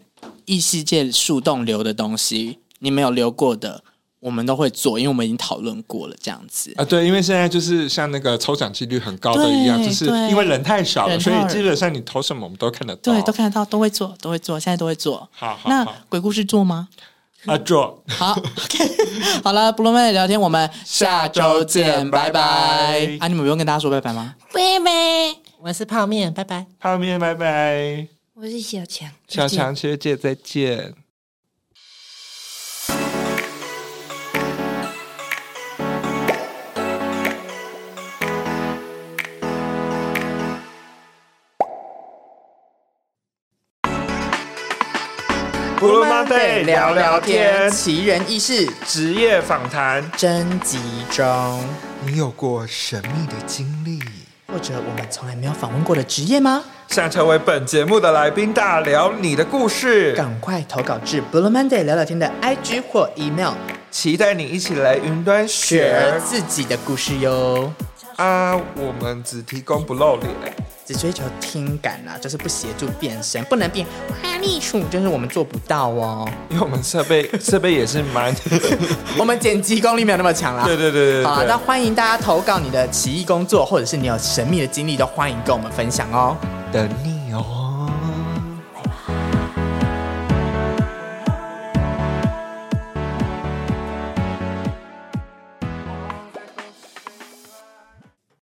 [0.46, 3.84] 异世界树洞留的东西，你没有留过的。
[4.24, 15.28] 我们都会做，因为我们已经讨论过了，这样子啊，对，因为现在就是像那个抽奖几率很高的一样，就是因为人太少了，所以基本上你投什么我们都看得到，对，都看得到，都会做，都会做，现在都会做。
[15.34, 16.88] 好，好，好，那鬼故事做吗？
[17.46, 18.02] 啊，做。
[18.08, 18.98] 好，OK，
[19.44, 23.18] 好了，Blue Monday 聊天，我们下周见，拜拜。
[23.20, 24.36] 啊，你们不用跟大家说拜拜吗？
[24.54, 24.92] 拜拜，
[25.60, 28.08] 我是泡面，拜拜，泡面，拜拜。
[28.36, 31.03] 我是小强，小强学姐，再见。
[46.44, 50.78] 聊聊天，奇人异事，职业访谈征集
[51.10, 51.60] 中。
[52.06, 54.00] 你有过神秘的经历，
[54.52, 56.64] 或者我们从来没有访问过的职业吗？
[56.90, 63.54] 想成为本节目的来宾，大聊你的故事，赶快投稿至 Blue Monday 聊聊天的 IG 或 email，
[63.90, 67.72] 期待你一起来云端学自己的故事哟。
[68.18, 70.30] 啊，我们只提供不露脸。
[70.86, 73.88] 只追求听感啊，就是不协助变声，不能变
[74.22, 76.30] 花栗鼠，就是我们做不到哦。
[76.50, 78.36] 因为我们设备 设备也是蛮，
[79.18, 80.66] 我们剪辑功力没有那么强啦。
[80.66, 86.36] 对对对好，那欢迎大家投稿你的奇异工作，或者是你有神秘的经历，都欢迎跟我们分享哦。
[86.70, 87.63] 等你哦。